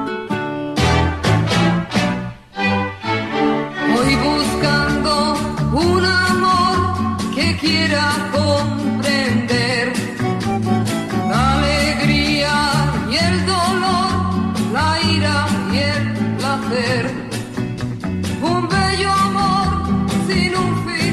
[3.95, 5.35] Voy buscando
[5.73, 9.93] un amor que quiera comprender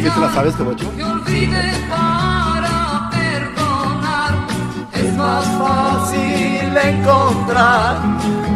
[0.02, 0.86] ¿Qué te la sabes, Camacho?
[0.96, 4.46] Que olvide para perdonar.
[4.94, 7.98] Es más fácil encontrar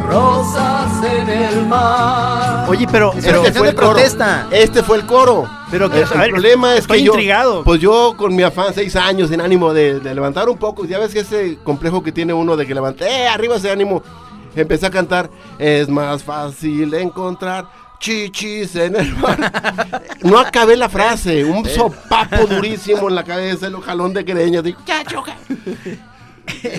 [0.08, 2.66] rosas en el mar.
[2.68, 4.46] Oye, pero, Es pero una canción de protesta.
[4.50, 5.48] Este fue el coro.
[5.70, 7.62] Pero que- el, el ver, problema es estoy que yo, intrigado.
[7.64, 10.98] pues yo con mi afán seis años en ánimo de, de levantar un poco, ya
[10.98, 14.02] ves que ese complejo que tiene uno de que levanta, eh, arriba ese ánimo,
[14.54, 15.28] empecé a cantar,
[15.58, 17.66] es más fácil encontrar
[17.98, 19.52] chichis en el mar.
[20.22, 24.80] no acabé la frase, un sopapo durísimo en la cabeza, el jalón de greñas, digo,
[24.86, 25.36] ya choca.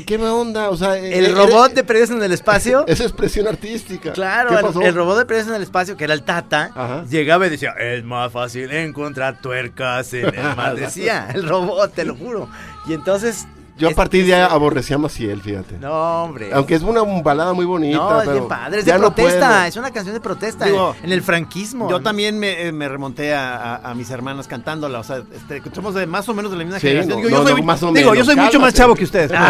[0.05, 0.69] ¿Qué onda?
[0.69, 2.85] O sea, El eh, robot eh, de Perdidos en el Espacio.
[2.87, 4.13] Esa expresión artística.
[4.13, 4.81] Claro, ¿Qué el- pasó?
[4.81, 7.03] El, robot de Perdidos en el Espacio, que era el Tata, Ajá.
[7.09, 10.75] llegaba y decía, es más fácil encontrar tuercas en el mar.
[10.79, 12.49] Decía el robot, te lo juro.
[12.87, 13.45] Y entonces...
[13.77, 15.77] Yo a partir de ahí aborrecí a Maciel, fíjate.
[15.79, 16.49] No, hombre.
[16.53, 17.97] Aunque es una balada muy bonita.
[17.97, 20.95] no, es bien padre, es de ya no protesta, es una canción de protesta Digo,
[21.03, 21.89] en el franquismo.
[21.89, 25.61] Yo también me, eh, me remonté a, a- a mis hermanas cantándola, o sea, este,
[25.73, 27.21] somos de más o menos de la misma Sí, generación.
[27.21, 29.31] no, Digo, yo soy, más o digo, yo soy mucho más chavo que ustedes.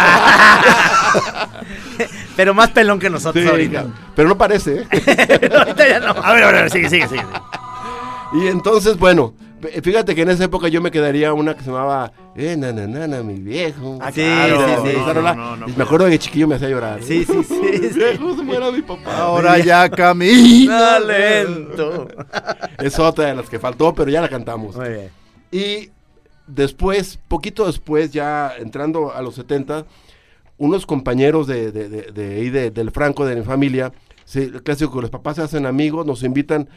[2.36, 3.86] Pero más pelón que nosotros Sí, ahorita.
[4.14, 4.82] pero no parece.
[4.90, 5.50] ¿eh?
[5.58, 6.10] ahorita ya no.
[6.22, 7.24] A ver, a ver, sigue, sigue, sigue.
[8.34, 9.34] y entonces, bueno,
[9.82, 12.86] fíjate que en esa época yo me quedaría una que se llamaba Eh, na, na,
[12.86, 13.98] na, na, mi viejo.
[14.00, 17.02] Ah, Sí, claro, sí, no, no, no, me acuerdo que de chiquillo me hacía llorar.
[17.02, 17.60] Sí, sí, sí.
[17.92, 17.98] sí.
[17.98, 19.16] Viejo, se muera mi papá.
[19.18, 20.98] Ahora ya camina.
[21.00, 22.08] lento.
[22.78, 24.76] Es otra de las que faltó, pero ya la cantamos.
[24.76, 25.10] Muy bien.
[25.50, 25.90] Y
[26.46, 29.84] después, poquito después, ya entrando a los 70,
[30.58, 33.92] unos compañeros de, de, de, de ahí de- del Franco, de mi familia,
[34.34, 36.68] el clásico que los papás se hacen amigos, nos invitan,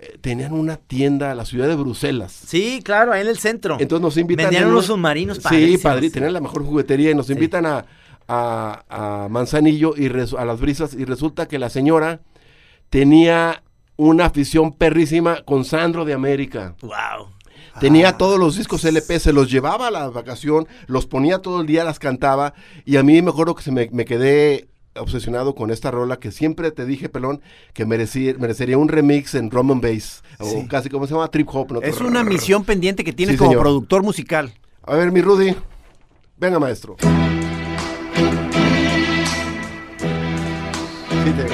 [0.00, 2.32] eh, tenían una tienda a la ciudad de Bruselas.
[2.46, 3.76] Sí, claro, ahí en el centro.
[3.80, 4.46] Entonces nos invitan.
[4.46, 5.82] Vendían en unos un- submarinos Sí, padrísimos.
[5.82, 7.32] padre, tenían la mejor juguetería y nos Sí.
[7.34, 7.84] invitan a,
[8.28, 12.20] a- a Manzanillo y a las brisas y resulta que la señora
[12.88, 13.62] tenía
[13.96, 16.74] una afición perrísima con Sandro de América.
[16.80, 17.28] Wow.
[17.80, 21.66] Tenía todos los discos LP, se los llevaba a la vacación, los ponía todo el
[21.66, 22.52] día, las cantaba
[22.84, 26.32] y a mí me acuerdo que se me, me quedé obsesionado con esta rola que
[26.32, 27.40] siempre te dije, pelón,
[27.74, 31.48] que merecía, merecería un remix en drum and bass o casi como se llama trip
[31.52, 31.72] hop.
[31.72, 31.82] ¿no?
[31.82, 33.62] Es una misión pendiente que tienes Sí, como señor.
[33.62, 34.52] productor musical.
[34.82, 35.54] A ver, mi Rudy,
[36.38, 36.96] venga maestro.
[41.24, 41.46] Sí, te-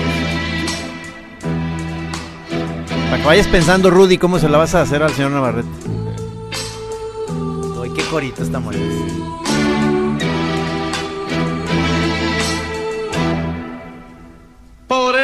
[3.10, 5.68] Para que vayas pensando, Rudy, cómo se la vas a hacer al señor Navarrete.
[7.80, 8.76] Uy, qué corito está muy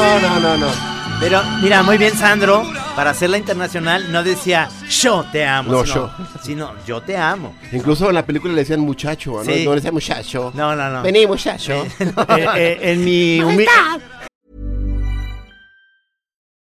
[0.00, 0.66] No, no, no, no.
[1.20, 2.64] Pero mira, muy bien, Sandro.
[2.96, 6.10] Para hacerla internacional no decía yo te amo, No, sino, yo.
[6.42, 7.54] sino yo te amo.
[7.72, 9.44] Incluso en la película le decían muchacho, ¿no?
[9.44, 9.64] Sí.
[9.64, 10.50] No le decían muchacho.
[10.54, 11.02] No, no, no.
[11.02, 11.86] Vení, muchacho.
[12.00, 13.66] eh, eh, en mi humi-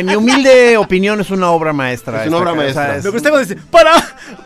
[0.00, 2.22] En mi humilde opinión es una obra maestra.
[2.24, 2.82] Es una esta obra maestra.
[2.82, 3.92] o sea, es- Me gustaba decir, para,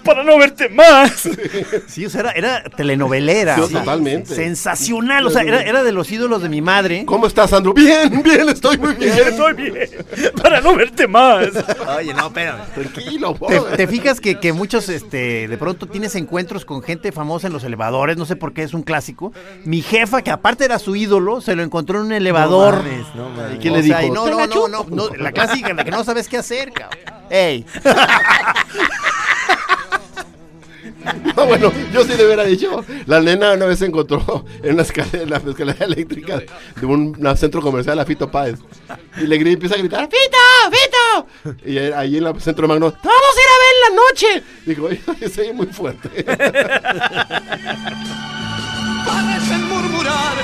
[0.04, 1.28] para no verte más.
[1.86, 3.56] sí, o sea, era, era telenovelera.
[3.56, 4.34] Sí, totalmente.
[4.34, 7.04] Sensacional, o sea, era, era de los ídolos de mi madre.
[7.04, 7.72] ¿Cómo estás, Sandro?
[7.74, 9.12] Bien, bien, estoy muy bien.
[9.18, 9.74] Estoy bien,
[10.42, 11.46] para no verte más.
[11.98, 12.60] Oye, no, espérame.
[12.74, 17.46] Tranquilo, ¿Te, te fijas que, que muchos, este, de pronto tienes encuentros con gente famosa
[17.48, 19.32] en los elevadores, no sé por qué es un clásico.
[19.64, 22.76] Mi jefa, que aparte era su ídolo, se lo encontró en un elevador.
[22.76, 23.54] No mames, no mames.
[23.56, 24.08] ¿Y qué O le sea, dijo?
[24.12, 24.68] y no, "Te no, la no, chupo".
[24.68, 25.32] no, no, la
[25.74, 26.98] la que no sabes qué hacer, cabrón.
[27.30, 27.64] Ey,
[31.36, 32.84] No, bueno, yo sí le hubiera dicho.
[33.06, 36.42] La nena una vez se encontró en una escalera, en la escalera eléctrica
[36.80, 38.60] de un centro comercial a Fito Páez.
[39.16, 40.38] Y le grita, empieza a gritar, ¡Fito!
[40.70, 41.26] ¡Fito!
[41.68, 43.90] Y ahí en el centro de Magno, ¡Te vamos a ir a ver en la
[44.02, 44.42] noche!
[44.66, 46.24] Dijo, oye, se oye muy fuerte.
[49.04, 50.36] parecen murmurar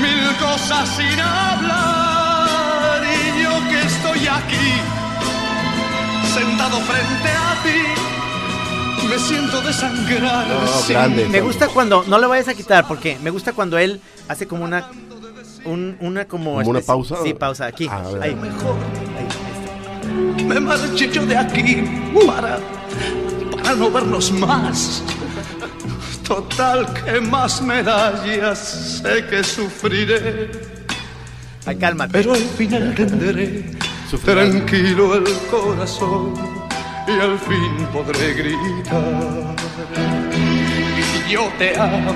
[0.00, 2.03] mil cosas sin hablar
[3.42, 4.72] yo que estoy aquí
[6.34, 10.46] sentado frente a ti me siento desangrar.
[10.48, 10.92] No, sí.
[10.94, 11.28] grande.
[11.28, 14.64] Me gusta cuando, no le vayas a quitar, porque me gusta cuando él hace como
[14.64, 14.88] una,
[15.64, 16.54] un- una como...
[16.56, 17.16] ¿Como una pausa?
[17.22, 17.86] Sí, pausa, aquí.
[17.90, 18.22] Ah, a ver.
[18.22, 18.34] ahí.
[18.34, 18.76] Mejor
[20.46, 21.84] me marché yo de aquí
[22.26, 22.58] para,
[23.62, 25.02] para no verlos más.
[26.26, 28.24] Total, que más me da?
[28.24, 30.50] Ya sé que sufriré,
[31.66, 32.12] Ay, cálmate.
[32.12, 33.64] pero al final tendré
[34.24, 36.34] tranquilo el corazón
[37.08, 39.54] y al fin podré gritar.
[41.28, 42.14] Yo te amo,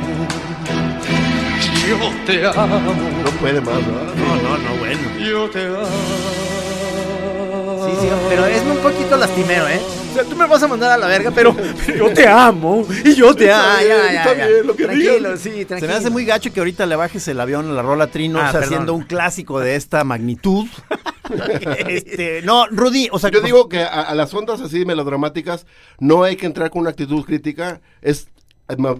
[1.88, 3.74] yo te amo, No puede más.
[3.74, 5.00] No, no, no, bueno.
[5.18, 6.37] yo te amo.
[7.90, 9.80] Sí, sí, pero es un poquito lastimero, ¿eh?
[10.10, 11.54] O sea, tú me vas a mandar a la verga, pero,
[11.86, 13.78] pero yo te amo y yo te amo.
[13.78, 15.80] Está bien, está bien, lo que tranquilo, sí, tranquilo.
[15.80, 18.38] Se me hace muy gacho que ahorita le bajes el avión a la rola Trino,
[18.40, 18.64] Ah, o sea, perdón.
[18.74, 20.66] haciendo un clásico de esta magnitud.
[21.88, 25.66] este, no, Rudy, o sea, Yo digo que a, a las ondas así melodramáticas
[25.98, 27.80] no hay que entrar con una actitud crítica.
[28.02, 28.28] Es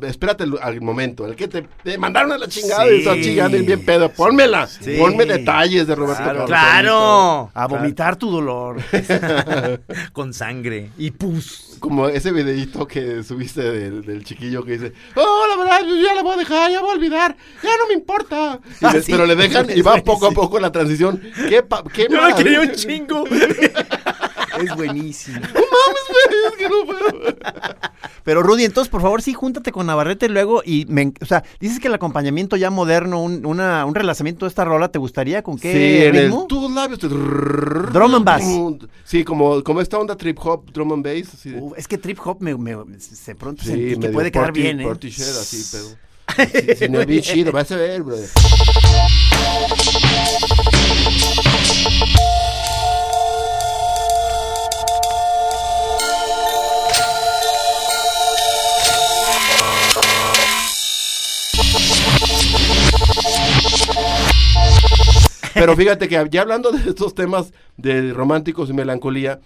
[0.07, 2.95] espérate al momento, el que te, te mandaron a la chingada Sí.
[2.95, 4.09] y estás chingando y bien pedo.
[4.11, 4.97] Pónmela, Sí.
[4.99, 6.47] ponme detalles de Roberto Claro.
[6.47, 7.51] ¡Claro!
[7.53, 8.79] a vomitar tu dolor.
[10.13, 11.77] Con sangre y pus.
[11.81, 16.15] Como ese videito que subiste del, del chiquillo que dice, oh, la verdad, yo ya
[16.15, 18.59] la voy a dejar, ya voy a olvidar, ya no me importa.
[18.81, 19.13] Y Ah, le- sí.
[19.13, 21.21] Pero le dejan y va poco a poco la transición.
[21.49, 23.25] ¿Qué, pa- qué Yo quería un chingo.
[24.63, 25.39] es buenísimo.
[25.41, 26.08] No mames,
[26.69, 27.37] no puedo.
[28.25, 31.81] Pero Rudy, entonces, por favor, sí, júntate con Navarrete luego y, me, o sea, dices
[31.81, 35.43] que el acompañamiento ya moderno, un, una, un relanzamiento de esta rola, ¿te gustaría?
[35.43, 36.47] ¿Con qué Sí, en el, ritmo?
[36.47, 36.99] tus labios.
[37.01, 38.43] te- Drum and bass.
[39.05, 41.35] Sí, como, como esta onda trip hop, drum and bass.
[41.35, 44.51] Así de- es que trip hop me, me- se pronto sí, sentí que puede quedar
[44.53, 44.89] Porti- bien, ¿eh?
[44.91, 45.85] Así, pero.
[46.53, 48.29] Sí, sí, no, bien chido, vas a ver, brother.
[65.55, 69.41] Pero fíjate que ya hablando de estos temas de románticos y melancolía,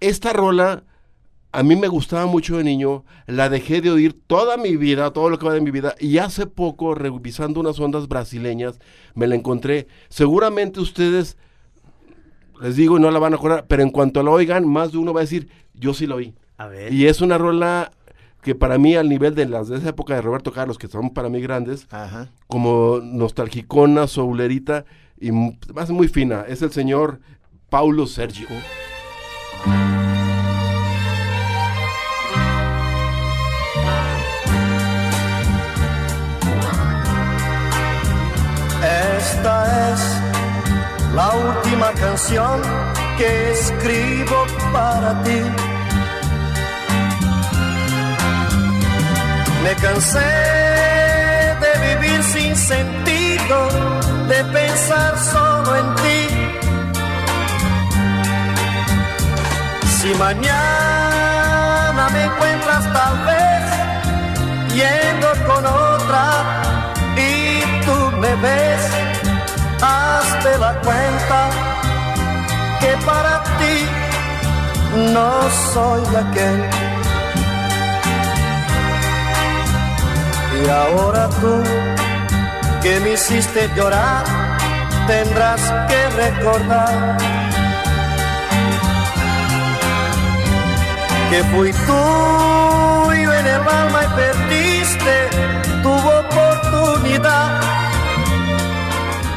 [0.00, 0.84] esta rola
[1.52, 5.30] a mí me gustaba mucho de niño, la dejé de oír toda mi vida, todo
[5.30, 8.78] lo que va de mi vida, y hace poco, revisando unas ondas brasileñas,
[9.14, 9.88] me la encontré.
[10.08, 11.38] Seguramente ustedes,
[12.60, 14.98] les digo, y no la van a acordar, pero en cuanto la oigan, más de
[14.98, 16.34] uno va a decir, yo sí la oí.
[16.58, 16.92] A ver.
[16.92, 17.92] Y es una rola
[18.42, 21.10] que para mí, al nivel de las de esa época de Roberto Carlos, que son
[21.10, 22.28] para mí grandes, Ajá.
[22.46, 24.84] como nostalgicona, soulerita
[25.20, 26.44] y más muy fina.
[26.46, 27.20] Es el señor
[27.68, 28.48] Paulo Sergio.
[39.18, 40.00] Esta es
[41.14, 42.62] la última canción
[43.16, 45.40] que escribo para ti.
[49.64, 50.18] Me cansé
[51.62, 53.68] de vivir sin sentido,
[54.28, 56.20] de pensar solo en ti.
[59.96, 63.64] Si mañana me encuentras tal vez
[64.74, 66.24] yendo con otra
[67.16, 68.82] y tú me ves,
[69.82, 71.40] hazte la cuenta
[72.80, 73.76] que para ti
[75.14, 75.30] no
[75.72, 76.60] soy aquel.
[80.60, 82.07] Y ahora tú
[82.82, 84.24] que me hiciste llorar,
[85.06, 87.18] tendrás que recordar
[91.30, 95.28] que fui tuyo en el alma y perdiste
[95.82, 97.60] tu oportunidad.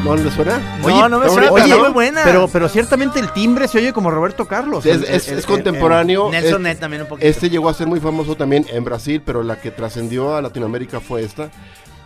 [0.04, 0.58] ¿No le suena?
[0.82, 1.78] No, no me suena, pero ¿no?
[1.80, 2.22] muy buena.
[2.24, 4.84] Pero, pero ciertamente el timbre se oye como Roberto Carlos.
[4.86, 6.32] Es, El- es- el- es el- contemporáneo.
[6.32, 7.28] Nelson es- Net también un poquito.
[7.28, 11.00] Este llegó a ser muy famoso también en Brasil, pero la que trascendió a Latinoamérica
[11.02, 11.50] fue esta.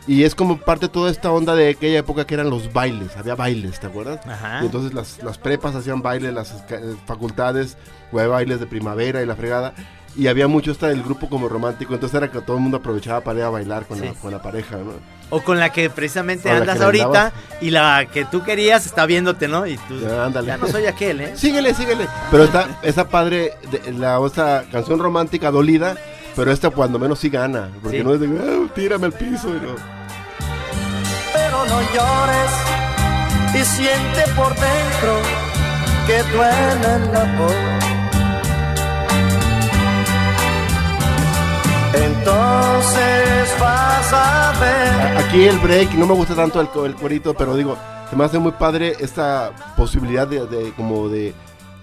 [0.08, 3.18] Y es como parte de toda esta onda de aquella época que eran los bailes,
[3.18, 4.20] había bailes, ¿te acuerdas?
[4.28, 4.60] Ajá.
[4.62, 7.76] Y entonces las, las prepas hacían bailes, las eh, facultades,
[8.12, 9.74] había bailes de primavera y la fregada.
[10.18, 13.20] Y había mucho esta del grupo como romántico, entonces era que todo el mundo aprovechaba
[13.20, 14.94] para ir a bailar con, la, con la pareja, ¿no?
[15.30, 17.34] O con la que precisamente Con andas que ahorita andabas.
[17.60, 19.68] y la que tú querías está viéndote, ¿no?
[19.68, 21.34] Y tú Ya, ya no soy aquel, ¿eh?
[21.36, 22.08] Síguele, síguele.
[22.32, 25.98] Pero está esa padre, de, la esta canción romántica dolida,
[26.36, 28.04] pero esta cuando menos sí gana, porque Sí.
[28.04, 29.50] no es de, "Ah, tírame el piso.
[29.50, 29.76] y no.
[31.34, 32.52] pero no llores
[33.54, 35.20] y siente por dentro
[36.08, 37.56] que duele el amor.
[42.26, 45.18] Entonces vas a ver.
[45.18, 47.78] Aquí el break, no me gusta tanto el, el corito, pero digo,
[48.10, 51.34] se me hace muy padre esta posibilidad de, de- como de,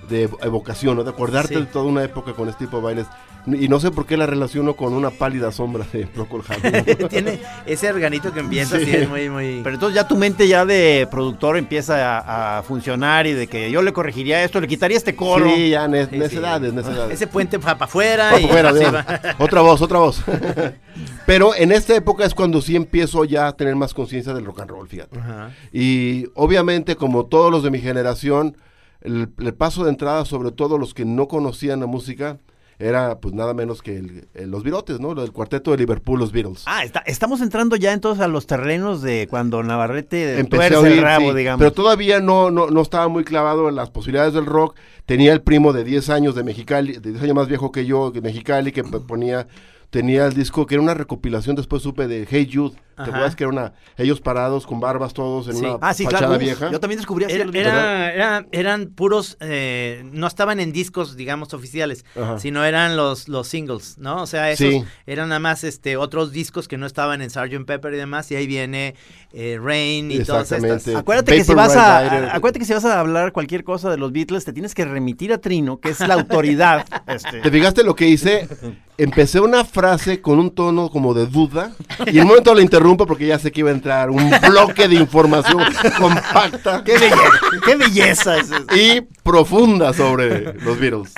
[0.09, 1.05] de evocación, ¿no?
[1.05, 1.61] De acordarte Sí.
[1.61, 3.07] de toda una época con este tipo de bailes.
[3.45, 6.85] Y no sé por qué la relaciono con una pálida sombra de Procol Harum.
[7.09, 8.85] Tiene ese organito que empieza Sí.
[8.85, 9.61] así, es muy, muy...
[9.65, 13.69] Pero entonces ya tu mente ya de productor empieza a, a funcionar y de que
[13.73, 15.51] yo le corregiría esto, le quitaría este coro.
[15.55, 16.77] Sí, ya ne- Sí, necedades, sí.
[16.77, 17.15] necedades.
[17.15, 18.73] Ese puente va para afuera y fuera.
[19.41, 20.23] Otra voz, otra voz.
[21.27, 24.61] Pero en esta época es cuando sí empiezo ya a tener más conciencia del rock
[24.61, 25.19] and roll, fíjate.
[25.19, 25.51] Ajá.
[25.73, 28.57] Y obviamente, como todos los de mi generación,
[29.01, 32.39] el, el paso de entrada, sobre todo los que no conocían la música,
[32.83, 35.13] era pues nada menos que el- el- los virotes, ¿no?
[35.23, 36.65] El cuarteto de Liverpool, los Beatles.
[36.67, 40.39] Ah, está- estamos entrando ya entonces a los terrenos de cuando Navarrete
[40.81, 41.59] oír, el rabo, sí, digamos.
[41.59, 44.77] pero todavía no, no, no estaba muy clavado en las posibilidades del rock.
[45.07, 48.11] Tenía el primo de 10 años de Mexicali, de 10 años más viejo que yo,
[48.11, 49.47] de Mexicali, que ponía,
[49.93, 52.75] tenía el disco que era una recopilación, después supe de Hey Jude.
[52.95, 53.11] ¿Te Ajá.
[53.11, 55.65] acuerdas que era una, ellos parados con barbas todos en Sí.
[55.65, 56.39] una ah, sí, fachada claro.
[56.39, 56.71] vieja?
[56.71, 61.17] Yo también descubrí así Era- los- era- era- eran puros, eh, no estaban en discos,
[61.17, 62.39] digamos, oficiales, Ajá.
[62.39, 64.23] sino eran los, los singles, ¿no?
[64.23, 64.85] O sea, esos Sí.
[65.07, 67.65] eran nada más este, otros discos que no estaban en Sgt.
[67.67, 68.95] Pepper y demás, y ahí viene
[69.35, 70.63] eh, Rain y todas estas.
[70.63, 70.97] Exactamente.
[70.97, 73.97] Acuérdate que si vas a, a- acuérdate que si vas a hablar cualquier cosa de
[73.97, 76.85] los Beatles, te tienes que remitir a Trino, que es la autoridad.
[77.07, 77.41] este.
[77.41, 78.47] ¿Te fijaste lo que hice?
[78.99, 79.82] Empecé una frase
[80.23, 81.73] con un tono como de duda
[82.07, 84.87] y en un momento la interrumpo porque ya sé que iba a entrar un bloque
[84.89, 85.63] de información
[85.99, 87.21] compacta qué belleza,
[87.65, 88.65] qué belleza es eso.
[88.77, 91.13] y profunda sobre los Beatles.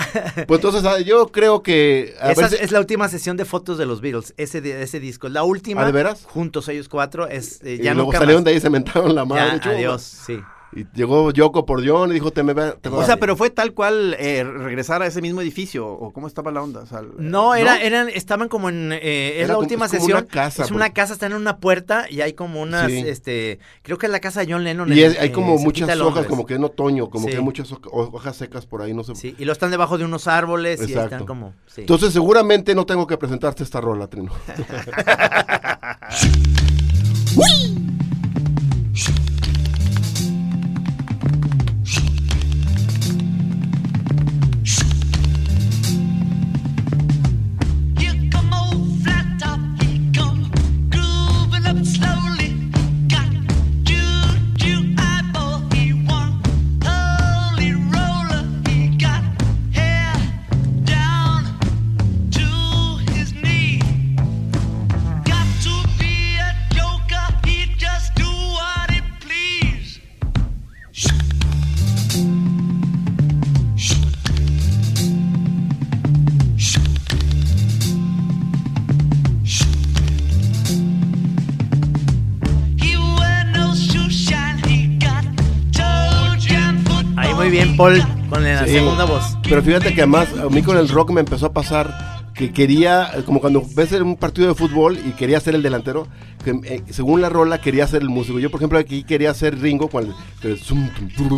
[0.47, 2.15] Pues entonces ah, yo creo que...
[2.21, 5.01] a Esa ver si- es la última sesión de fotos de los Beatles, ese, ese
[5.01, 5.29] disco.
[5.29, 6.25] La última, ¿Ah, de veras?
[6.25, 8.45] juntos ellos cuatro, es eh, y ya luego nunca salieron más.
[8.47, 9.61] de ahí y se mentaron la madre.
[9.65, 10.39] Ya, adiós, sí.
[10.77, 12.72] Y llegó Yoko por John y dijo, te me va...
[12.72, 13.07] te O va".
[13.07, 16.62] sea, pero fue tal cual eh, regresar a ese mismo edificio, o cómo estaba la
[16.62, 16.81] onda.
[16.81, 19.93] O sea, No, era, eran, estaban como en, eh, es Era la como- última es
[19.93, 20.18] como sesión.
[20.18, 23.05] una casa, es una porque- casa, están en una puerta y hay como unas, Sí.
[23.07, 24.93] este, creo que es la casa de John Lennon.
[24.93, 27.27] Y en- es- hay eh, como cerquita muchas de hojas, como que en otoño, como
[27.27, 29.14] que hay muchas ho- hojas secas por ahí, no sé.
[29.14, 31.83] Sí, y lo están debajo de unos árboles y están como, sí.
[31.83, 34.33] Entonces seguramente no tengo que presentarte esta rola, Trino.
[37.37, 37.84] Here
[87.77, 88.01] Paul,
[88.31, 88.72] con la Sí.
[88.72, 89.37] segunda voz.
[89.49, 93.12] Pero fíjate que además a mí con el rock me empezó a pasar que quería,
[93.27, 96.09] como cuando ves un partido de fútbol y quería ser el delantero,
[96.45, 98.41] que eh, según la rola quería ser el músico.
[98.41, 100.07] Yo, por ejemplo, aquí quería ser Ringo con
[100.43, 100.51] el...
[100.51, 101.29] el zum, tum,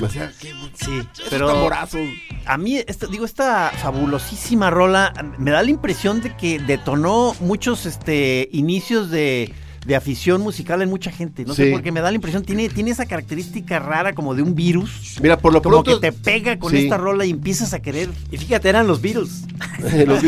[0.00, 2.00] me hacía, "Qué Sí, pero tamborazos".
[2.46, 7.84] a mí, esta, digo, esta fabulosísima rola me da la impresión de que detonó muchos
[7.84, 9.52] este, inicios de,
[9.84, 11.44] de afición musical en mucha gente.
[11.44, 11.70] No sé Sí.
[11.72, 15.16] por qué me da la impresión, tiene, tiene esa característica rara como de un virus.
[15.22, 16.00] Mira, por lo Como pronto...
[16.00, 16.78] que te pega con Sí.
[16.84, 18.08] esta rola y empiezas a querer.
[18.30, 19.42] Y fíjate, eran los Beatles.
[20.06, 20.22] los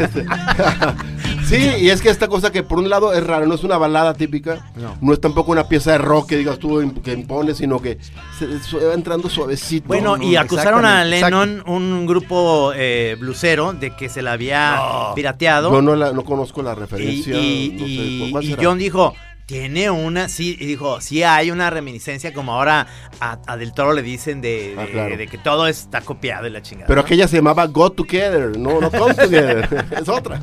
[0.00, 0.26] este-
[1.48, 3.76] sí, y es que esta cosa que por un lado es rara, no es una
[3.78, 7.54] balada típica, no, es tampoco una pieza de rock que digas tú im- que impone,
[7.54, 7.98] sino que
[8.38, 9.88] se, se va entrando suavecito.
[9.88, 10.22] Bueno, ¿no?
[10.24, 14.78] y acusaron a Lennon, un grupo eh, blusero, de que se la había
[15.14, 15.70] pirateado.
[15.72, 17.36] Yo no, la, no conozco la referencia.
[17.36, 18.56] y- no y-.
[18.60, 19.14] John dijo,
[19.46, 22.86] tiene una, sí, y dijo, sí hay una reminiscencia, como ahora
[23.20, 25.16] a, a Del Toro le dicen de, Ah, de- claro.
[25.16, 26.86] de que todo está copiado y la chingada.
[26.86, 27.04] Pero ¿no?
[27.06, 30.40] aquella se llamaba Go Together, no, no Come Together, es otra.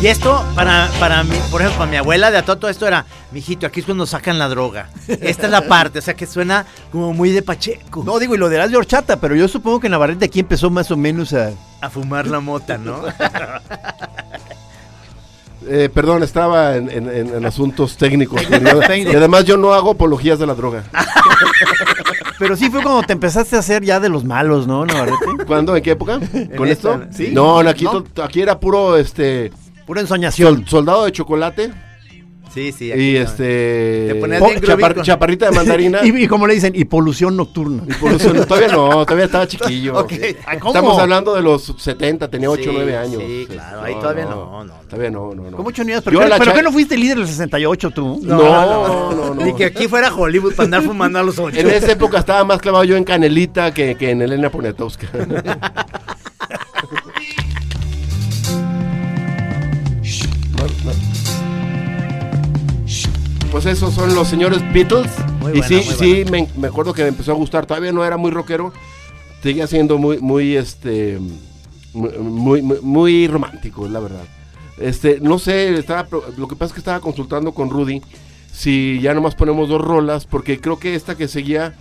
[0.00, 3.04] Y esto, para, para mí, por ejemplo, para mi abuela de a todo esto era,
[3.32, 4.88] mijito, aquí es cuando sacan la droga.
[5.06, 8.02] Esta es la parte, o sea que suena como muy de Pacheco.
[8.02, 10.70] No, digo, y lo de las de horchata, pero yo supongo que Navarrete aquí empezó
[10.70, 11.50] más o menos a.
[11.82, 13.02] A fumar la mota, ¿no?
[15.68, 18.40] Eh, perdón, estaba en, en- en- en asuntos técnicos.
[18.42, 20.84] y además yo no hago apologías de la droga.
[22.38, 25.44] Pero sí fue cuando te empezaste a hacer ya de los malos, ¿no, Navarrete?
[25.46, 25.76] ¿Cuándo?
[25.76, 26.18] ¿En qué época?
[26.56, 27.02] ¿Con esto?
[27.14, 27.28] sí.
[27.32, 28.02] No, no, aquí, ¿No?
[28.02, 29.52] to- aquí era puro, este,
[29.90, 30.54] Pura ensoñación.
[30.58, 31.72] sol- soldado de chocolate.
[32.54, 32.86] Sí, sí.
[32.86, 33.22] Y aquí también.
[33.24, 34.08] este.
[34.12, 35.98] Te po- chapar- con- chaparrita de mandarina.
[36.04, 37.82] Y, y como le dicen, y polución nocturna.
[37.88, 39.94] Y no, todavía no, todavía estaba chiquillo.
[39.98, 40.12] Ok.
[40.46, 40.70] Ah, ¿cómo?
[40.70, 43.20] Estamos hablando de los 70, tenía 8 o Sí, 9 años.
[43.20, 45.56] sí, claro, ahí todavía no, no, Todavía no, no, no.
[45.56, 46.04] ¿Cómo ocho unidades?
[46.04, 48.20] Yo ¿Pero, qué, pero qué no fuiste líder del 68 tú?
[48.22, 49.44] No, no, no.
[49.44, 51.58] Ni que aquí fuera Hollywood para andar fumando a los ocho.
[51.58, 55.08] En esa época estaba más clavado yo en Canelita que, que en Elena Poniatowska.
[63.50, 65.10] Pues esos son los señores Beatles.
[65.40, 67.66] Muy y buena, sí, muy sí, me, me acuerdo que me empezó a gustar.
[67.66, 68.72] Todavía no era muy rockero.
[69.42, 71.18] Seguía siendo muy, muy, este,
[71.92, 74.22] muy, muy, muy- romántico, es la verdad.
[74.78, 78.00] Este, no sé, estaba, lo que pasa es que estaba consultando con Rudy
[78.52, 81.74] si ya nomás ponemos dos rolas, porque creo que esta que seguía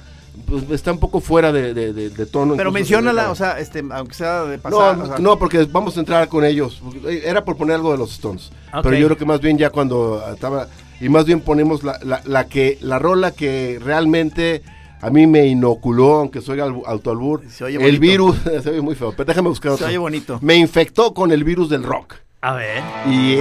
[0.48, 2.56] pues, está un poco fuera de, de- de- de tono.
[2.56, 5.00] Pero menciónala, o sea, este, aunque sea de no, pasar.
[5.00, 6.82] o sea, no, porque vamos a entrar con ellos.
[7.08, 8.52] Era por poner algo de los Stones.
[8.74, 8.84] Ok.
[8.84, 10.68] Pero yo creo que más bien ya cuando estaba.
[11.02, 14.62] Y más bien ponemos la, la, la que la rola que realmente
[15.02, 17.43] a mí me inoculó, aunque soy albu- autoalbur.
[17.50, 18.36] Se oye El virus.
[18.64, 19.88] se oye muy feo, pero déjame buscar Se otro.
[19.88, 20.39] oye bonito.
[20.41, 22.16] Me infectó con el virus del rock.
[22.41, 22.84] A ver.
[23.08, 23.39] Y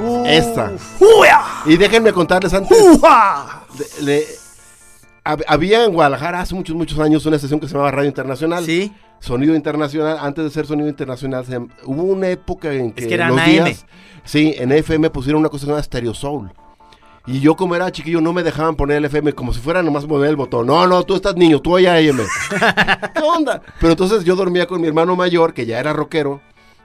[0.00, 0.70] Uh, esta.
[1.00, 1.40] ¡Uya!
[1.66, 2.78] Y déjenme contarles antes.
[5.24, 8.64] Hab- había en Guadalajara hace muchos, muchos años una estación que se llamaba Radio Internacional.
[8.64, 8.92] Sí.
[9.20, 13.30] Sonido Internacional, antes de ser Sonido Internacional, se hubo una época en que, que eran
[13.30, 13.50] los AM.
[13.50, 13.84] días,
[14.24, 16.52] sí, en FM pusieron una cosa llamada Stereo Soul.
[17.30, 20.06] Y yo como era chiquillo no me dejaban poner el FM como si fuera nomás
[20.08, 20.66] mover el botón.
[20.66, 22.18] No, no, tú estás niño, tú oye AM.
[23.14, 23.60] ¿Qué onda?
[23.80, 26.40] Pero entonces yo dormía con mi hermano mayor, que ya era rockero,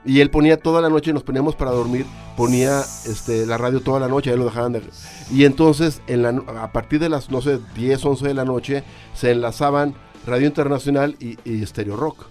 [0.05, 4.01] y él ponía toda la noche, nos poníamos para dormir, ponía este, la radio toda
[4.01, 4.81] la noche, ahí lo dejaban de...
[5.31, 6.29] Y entonces en la
[6.61, 8.83] a partir de las, no sé, 10, 11 de la noche,
[9.13, 9.95] se enlazaban
[10.27, 12.25] Radio Internacional y, y Stereo Rock.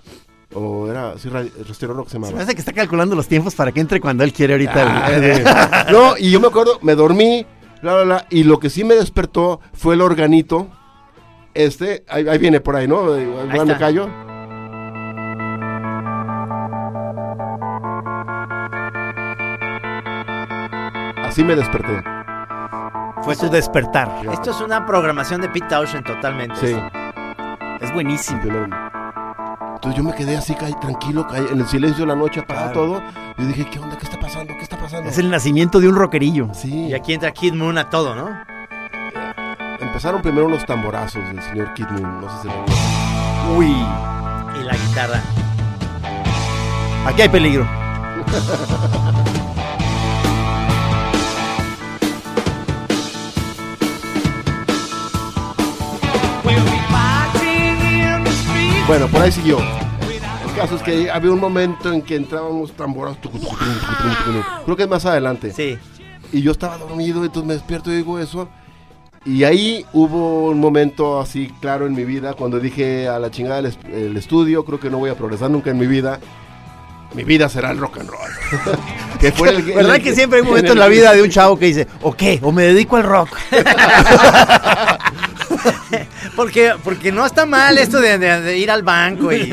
[0.54, 2.44] O era, sí, radio, Stereo Rock se Se me llamaba.
[2.44, 5.06] hace que está calculando los tiempos para que entre cuando él quiere ahorita.
[5.06, 7.46] Ah, el- no, y yo me acuerdo, me dormí,
[7.82, 10.68] bla, bla, bla, y lo que sí me despertó fue el organito.
[11.54, 13.14] Este, ahí, ahí viene por ahí, ¿no?
[13.14, 13.78] Eh, Ahí me está.
[13.78, 14.08] callo.
[21.24, 22.02] Así me desperté.
[23.22, 24.10] Fue su despertar.
[24.32, 26.56] Esto es una programación de Pete Townshend totalmente.
[26.56, 26.76] Sí.
[27.80, 28.40] Es buenísimo.
[29.82, 33.02] Entonces yo me quedé así, tranquilo, en el silencio de la noche, apagado todo.
[33.36, 33.98] Y dije, ¿qué onda?
[33.98, 34.54] ¿Qué está pasando?
[34.54, 35.10] ¿Qué está pasando?
[35.10, 36.50] Es el nacimiento de un rockerillo.
[36.54, 36.86] Sí.
[36.86, 38.28] Y aquí entra Kid Moon a todo, ¿no?
[39.80, 43.74] Empezaron primero unos tamborazos del señor Kid Moon, no sé si lo Uy,
[44.60, 45.20] Y la guitarra.
[47.04, 47.66] aquí hay peligro.
[58.86, 59.58] Bueno, por ahí siguió.
[59.58, 63.18] El caso es que había un momento en que entraban unos tamborazos.
[64.64, 65.52] Creo que es más adelante.
[65.52, 65.78] Sí.
[66.32, 68.48] Y yo estaba dormido, entonces me despierto y digo eso.
[69.24, 73.60] Y ahí hubo un momento así claro en mi vida cuando dije a la chingada
[73.60, 76.18] el, el estudio, creo que no voy a progresar nunca en mi vida.
[77.14, 78.30] Mi vida será el rock and roll.
[79.20, 81.22] que fue el, ¿Verdad el- que siempre hay un momento el- en la vida de
[81.22, 83.28] un chavo que dice, o qué, o me dedico al rock?
[86.42, 89.48] Porque, porque no está mal esto de, de- de ir al banco y.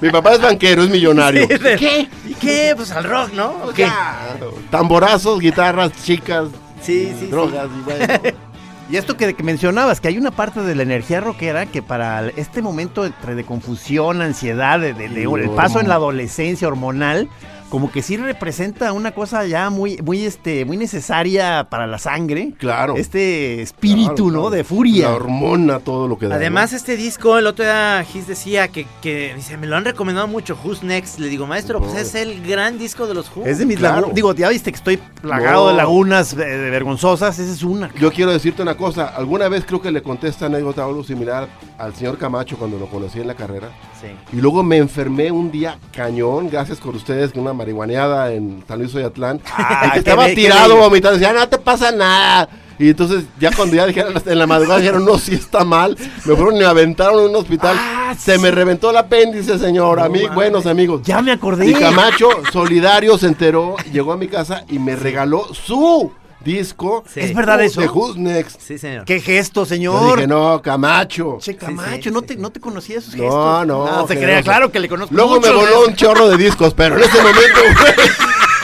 [0.00, 1.46] Mi papá es banquero, es millonario.
[1.48, 2.72] Sí, de- ¿Y qué?
[2.76, 3.50] Pues al rock, ¿no?
[3.64, 3.84] ¿O qué?
[3.84, 4.54] Claro.
[4.70, 6.48] Tamborazos, guitarras, chicas,
[6.82, 7.26] Sí, sí.
[7.26, 7.68] drogas.
[7.78, 8.06] y bueno.
[8.90, 12.18] Y esto que, que mencionabas, que hay una parte de la energía rockera que para
[12.18, 15.94] el- este momento entre de confusión, ansiedad, de, de- de- Y el paso en la
[15.94, 17.28] adolescencia hormonal,
[17.70, 22.52] como que sí representa una cosa ya muy, muy, este, muy necesaria para la sangre.
[22.58, 22.96] Claro.
[22.96, 24.40] Este espíritu, Claro, ¿no?
[24.40, 24.50] claro.
[24.50, 25.08] De furia.
[25.08, 26.34] La hormona, todo lo que da.
[26.34, 30.26] Además, este disco, el otro día Gis decía que, que dice, me lo han recomendado
[30.28, 31.18] mucho, Who's Next.
[31.18, 33.46] Le digo, maestro, pues es el gran disco de los Who.
[33.46, 33.94] Es de mis Claro.
[33.96, 34.14] lagunas.
[34.14, 37.38] Digo, ya viste que estoy plagado de lagunas eh, de vergonzosas.
[37.38, 37.90] Esa es una.
[37.94, 39.06] Yo quiero decirte una cosa.
[39.06, 41.48] Alguna vez creo que le conté esta anécdota algo similar
[41.78, 43.68] al señor Camacho cuando lo conocí en la carrera.
[44.00, 44.08] Sí.
[44.36, 48.78] Y luego me enfermé un día cañón, gracias por ustedes, con una marihuaneada en San
[48.78, 49.40] Luis Oyatlán.
[49.54, 51.18] Ah, que estaba tirado vomitando.
[51.18, 52.48] Decía, no te pasa nada.
[52.78, 55.98] Y entonces, ya cuando ya dijeron en la madrugada, dijeron, no, sí está mal.
[56.24, 57.76] Me fueron y me aventaron en un hospital.
[57.78, 60.00] Ah, Se me reventó el apéndice, señor.
[60.00, 61.02] a mí, buenos amigos.
[61.04, 61.66] Ya me acordé.
[61.66, 66.10] Y Camacho, solidario, se enteró, llegó a mi casa y me regaló su
[66.44, 67.04] disco.
[67.12, 67.20] Sí.
[67.20, 67.80] ¿Es verdad eso?
[67.80, 68.60] De Who's Next.
[68.60, 69.04] Sí, señor.
[69.04, 70.16] ¿Qué gesto, Yo señor?
[70.16, 71.38] dije, no, Camacho.
[71.40, 73.66] Che, Camacho, sí, no, te, no te conocía esos No, gestos.
[73.66, 75.14] no, se crea, no claro que le conozco.
[75.14, 77.60] Luego me voló un chorro de discos, pero en ese momento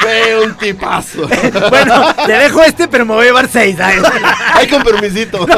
[0.01, 1.29] fue, un tipazo.
[1.71, 3.77] Bueno, te dejo este, pero me voy a llevar seis.
[3.77, 4.03] ¿sabes?
[4.55, 5.47] Ay, con permisito.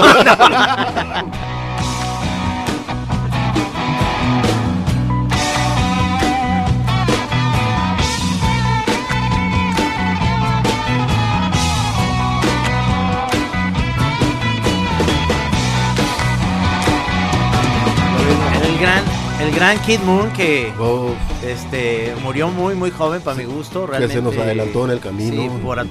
[18.78, 19.04] el gran,
[19.40, 21.10] el gran Kid Moon que Oh,
[21.44, 24.14] este murió muy muy joven para mi gusto, que realmente.
[24.16, 25.42] se nos adelantó en el camino.
[25.42, 25.78] Sí, por.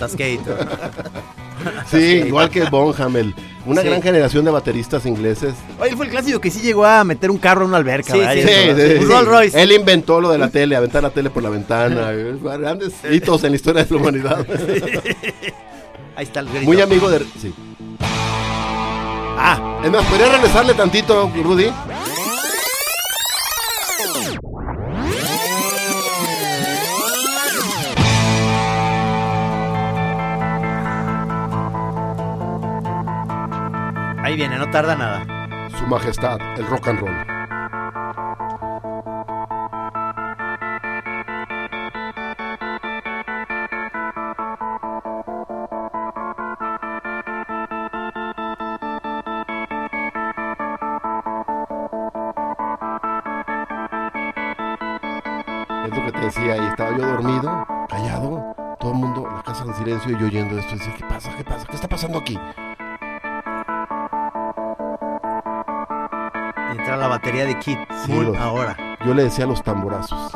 [1.90, 3.36] Sí, igual que Bonham, el-
[3.66, 3.88] una Sí.
[3.88, 5.54] gran generación de bateristas ingleses.
[5.80, 8.14] Oye, él fue el clásico que sí llegó a meter un carro en una alberca.
[8.14, 8.78] Sí, ¿verdad?
[8.78, 9.62] sí, Rolls Royce.
[9.62, 12.12] Él inventó lo de la tele, aventar la tele por la ventana.
[12.12, 14.46] Grandes hitos en la historia de la humanidad.
[16.16, 16.64] Ahí está el grito.
[16.66, 17.20] Muy amigo de.
[17.42, 17.54] Sí.
[19.40, 21.70] Ah, es más, ¿podría regresarle tantito, Rudy?
[34.28, 35.70] Ahí viene, no tarda nada.
[35.70, 37.16] Su majestad, el rock and roll.
[55.86, 59.74] Es que te decía, y estaba yo dormido, callado, todo el mundo, la casa en
[59.76, 61.34] silencio, y yo oyendo esto, y ¿qué pasa?
[61.38, 61.66] ¿Qué pasa?
[61.66, 62.38] ¿Qué está pasando aquí?
[66.88, 68.78] Entra la batería de Kid Sí, Moon los- ahora.
[69.06, 70.32] Yo le decía los tamborazos.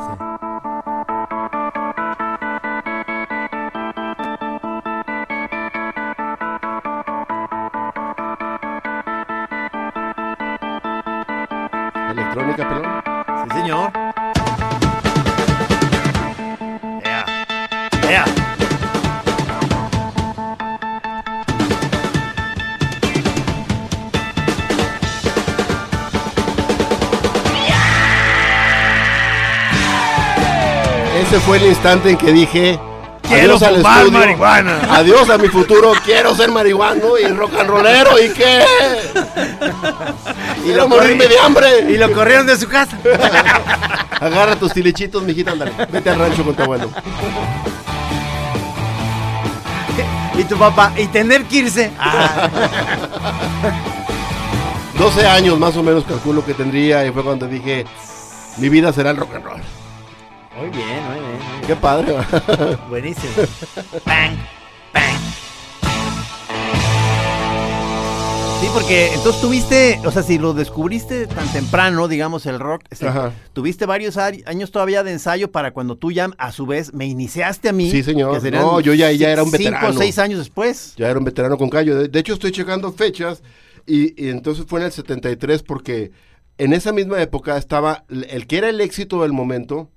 [12.11, 13.01] Electrónica, pelón.
[13.43, 13.91] Sí, señor.
[17.03, 17.25] Ea.
[18.09, 18.25] Ea.
[31.31, 32.77] Ese fue el instante en que dije.
[33.21, 34.79] Quiero adiós al estudio, marihuana.
[34.97, 35.93] Adiós a mi futuro.
[36.03, 38.21] Quiero ser marihuano y rock and rollero.
[38.21, 38.65] ¿Y qué?
[40.61, 41.89] Quiero morirme de hambre.
[41.89, 42.97] Y lo corrieron de su casa.
[44.19, 45.71] Agarra tus tilichitos, mijita, ándale.
[45.89, 46.91] Vete al rancho con tu abuelo.
[50.37, 51.91] y tu papá, y tener que irse.
[51.97, 52.49] Ah,
[54.99, 57.85] 12 años más o menos calculo que tendría y fue cuando dije,
[58.57, 59.61] mi vida será el rock and roll.
[60.57, 61.23] Muy bien, muy bien.
[61.23, 61.61] muy bien.
[61.67, 62.15] Qué padre.
[62.89, 63.31] Buenísimo.
[64.05, 64.35] Bang,
[64.93, 65.17] bang.
[68.61, 73.07] Sí, porque entonces tuviste, o sea, si lo descubriste tan temprano, digamos, el rock, este,
[73.53, 77.69] tuviste varios años todavía de ensayo para cuando tú ya, a su vez, me iniciaste
[77.69, 77.89] a mí.
[77.89, 78.43] Sí, señor.
[78.51, 79.89] No, yo ya- ya era un Cinco veterano.
[79.89, 80.93] o seis años después.
[80.95, 81.97] Ya era un veterano con callo.
[81.97, 83.41] De, de hecho, estoy checando fechas
[83.87, 86.11] y, y entonces fue en el 73 porque
[86.59, 89.89] en esa misma época estaba el, el que era el éxito del momento.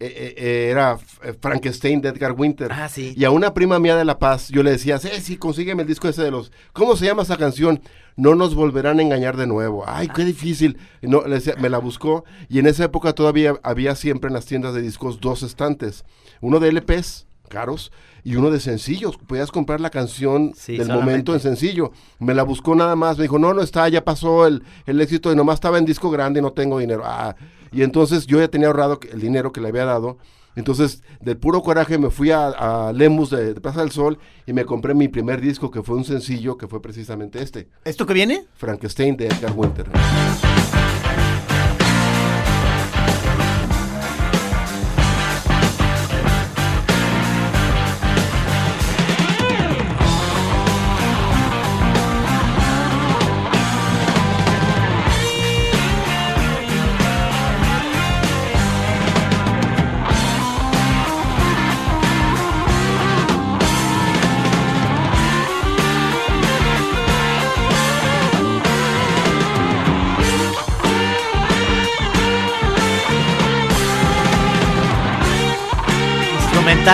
[0.00, 0.98] Eh, eh, eh, era
[1.40, 2.72] Frankenstein de Edgar Winter.
[2.72, 3.12] Ah, sí.
[3.16, 5.88] Y a una prima mía de La Paz, yo le decía, sí, sí, consígueme el
[5.88, 6.50] disco ese de los...
[6.72, 7.80] ¿Cómo se llama esa canción?
[8.16, 9.84] No nos volverán a engañar de nuevo.
[9.86, 10.78] Ay, qué difícil.
[11.02, 14.46] No, le decía, me la buscó y en esa época todavía había siempre en las
[14.46, 16.04] tiendas de discos dos estantes.
[16.40, 17.90] Uno de LPs caros
[18.22, 19.16] y uno de sencillos.
[19.18, 21.10] Podías comprar la canción Sí, del solamente.
[21.10, 21.92] momento en sencillo.
[22.18, 23.16] Me la buscó nada más.
[23.18, 26.10] Me dijo, no, no está, ya pasó el, el éxito y nomás estaba en disco
[26.10, 27.02] grande y no tengo dinero.
[27.04, 27.34] Ah,
[27.72, 30.18] y entonces yo ya tenía ahorrado el dinero que le había dado.
[30.56, 34.52] Entonces, del puro coraje me fui a, a Lemus de, de Plaza del Sol y
[34.52, 38.14] me compré mi primer disco, que fue un sencillo, que fue precisamente este, ¿Esto que
[38.14, 38.44] viene?
[38.54, 39.86] Frankenstein de Edgar Winter.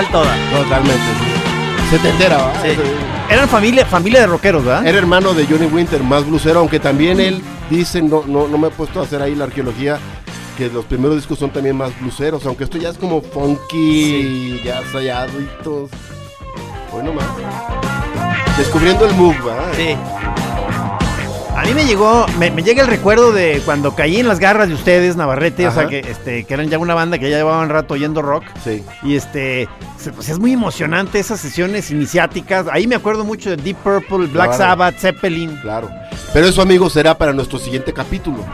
[0.04, 0.36] Toda.
[0.52, 1.90] Totalmente, sí.
[1.90, 2.52] Setentera, ¿va?
[2.62, 2.68] Sí.
[3.30, 4.86] Eran familia, familia de rockeros, ¿verdad?
[4.86, 8.68] Era hermano de Johnny Winter, más blusero, aunque también él dice, no, no, no me
[8.68, 9.98] he puesto a hacer ahí la arqueología,
[10.56, 14.80] que los primeros discos son también más bluseros, aunque esto ya es como funky, ya
[14.80, 15.90] ensayaditos.
[16.92, 17.26] Bueno, más.
[18.56, 19.74] Descubriendo el move, ¿va?
[19.74, 19.96] Sí.
[21.56, 24.68] A mí me llegó, me, me llega el recuerdo de cuando caí en las garras
[24.68, 27.70] de ustedes, Navarrete, o sea, que, este, que eran ya una banda que ya llevaban
[27.70, 28.44] rato oyendo rock.
[28.62, 28.84] Sí.
[29.02, 29.66] Y este,
[30.14, 32.66] pues es muy emocionante esas sesiones iniciáticas.
[32.70, 34.58] Ahí me acuerdo mucho de Deep Purple, Black Claro.
[34.58, 35.56] Sabbath, Zeppelin.
[35.62, 35.88] Claro.
[36.34, 38.44] Pero eso, amigos, será para nuestro siguiente capítulo.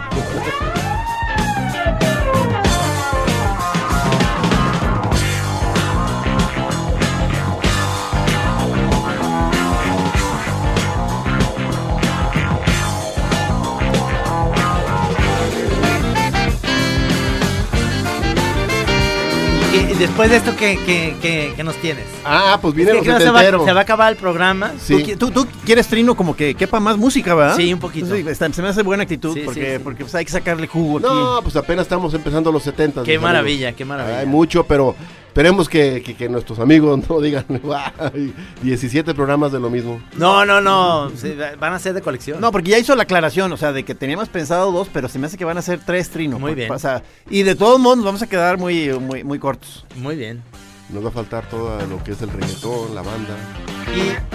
[20.03, 22.05] Después de esto, ¿qué, qué, qué- qué nos tienes?
[22.25, 24.73] Ah, pues viene los que se, va, se va a acabar el programa.
[24.79, 25.15] Sí.
[25.19, 27.57] ¿Tú, tú, tú quieres trino como que quepa más música, ¿verdad?
[27.57, 28.15] Sí, un poquito.
[28.15, 30.99] Sí, está- se me hace buena actitud Sí, porque, porque pues, hay que sacarle jugo
[30.99, 31.07] aquí.
[31.07, 33.03] No, pues apenas estamos empezando los 70.
[33.05, 34.19] Qué maravilla, qué maravilla.
[34.21, 34.95] Hay mucho, pero
[35.33, 37.47] esperemos que, que- que nuestros amigos no digan
[37.99, 39.99] "Ay, 17 programas de lo mismo.
[40.19, 41.11] No, no, no.
[41.59, 42.39] van a ser de colección.
[42.41, 45.19] No, porque ya hizo la aclaración, o sea, de que teníamos pensado dos, pero se
[45.19, 46.39] me hace que van a ser tres trino.
[46.39, 46.71] Muy bien.
[46.71, 49.87] o sea, y de todos modos nos vamos a quedar muy, muy, muy cortos.
[49.97, 50.43] Muy bien.
[50.91, 53.35] Nos va a faltar todo lo que es el reggaetón, la banda.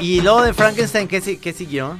[0.01, 1.99] Y, y luego de Frankenstein, ¿qué, qué siguió?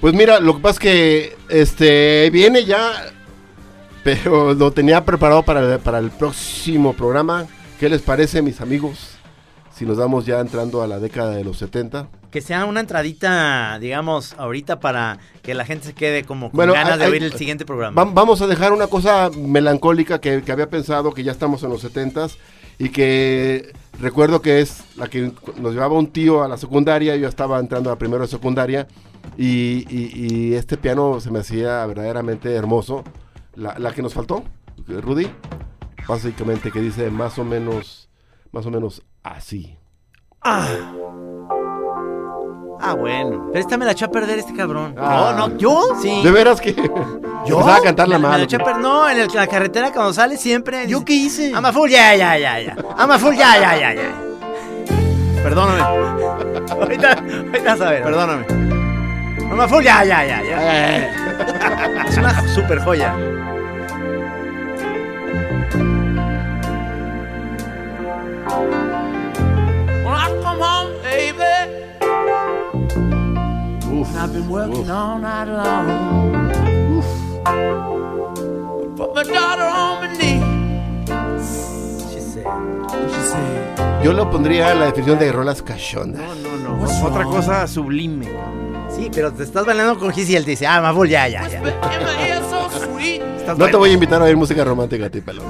[0.00, 2.90] Pues mira, lo que pasa es que este viene ya,
[4.02, 7.46] pero lo tenía preparado para, para el próximo programa.
[7.78, 9.16] ¿Qué les parece, mis amigos?
[9.74, 12.08] Si nos vamos ya entrando a la década de los 70.
[12.30, 16.72] Que sea una entradita, digamos, ahorita para que la gente se quede como con Bueno,
[16.72, 18.02] ganas hay- de oír el siguiente programa.
[18.04, 21.70] Va- vamos a dejar una cosa melancólica que, que había pensado que ya estamos en
[21.70, 22.36] los 70s
[22.78, 27.28] y que recuerdo que es la que nos llevaba un tío a la secundaria, yo
[27.28, 28.86] estaba entrando a primero de secundaria
[29.36, 33.04] y, y- y este piano se me hacía verdaderamente hermoso.
[33.54, 34.42] La, la que nos faltó,
[34.86, 35.28] Rudy,
[36.06, 38.08] básicamente que dice más o menos,
[38.52, 39.76] más o menos así.
[42.80, 43.46] Ah, bueno.
[43.52, 44.94] Pero esta me la echó a perder este cabrón.
[44.98, 45.34] Ah.
[45.36, 45.82] No, no, ¿yo?
[46.00, 46.22] Sí.
[46.22, 47.60] De veras que ¿Yo?
[47.84, 48.40] empezaba a mal.
[48.48, 50.86] la per- No, en el- la carretera cuando sale siempre.
[50.86, 51.50] ¿Yo qué hice?
[51.50, 52.76] I'm a fool, ya, ya, ya, ya.
[52.98, 54.12] I'm a fool, ya, ya, ya, ya.
[55.42, 55.80] Perdóname,
[56.70, 58.02] Ahorita, ahorita vas a ver.
[58.02, 58.44] perdóname.
[59.50, 62.04] I'm a fool, ya, ya, ya, ya.
[62.08, 63.14] Es una super joya.
[68.46, 71.42] When I come home, baby,
[74.00, 74.90] Uf, I've been working uf.
[74.90, 76.52] all night long.
[78.96, 80.40] Put my daughter on my knee.
[82.12, 82.46] She said.
[83.10, 86.22] She said, Yo lo pondría en la definición de rolas cachondas.
[86.22, 87.04] No, no, no.
[87.04, 88.26] Otra cosa sublime.
[88.88, 91.48] Sí, pero te estás bailando con Giz y él dice, ah, a fool, ya, ya,
[91.48, 91.60] ya.
[92.70, 93.20] sweet.
[93.38, 95.44] Estás No te voy a invitar a oír música romántica a ti, pelón.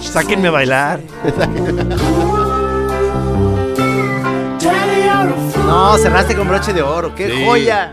[0.00, 1.00] Sáquenme a bailar.
[5.66, 7.14] No, cerraste con broche de oro.
[7.14, 7.44] ¡Qué Sí.
[7.44, 7.92] joya!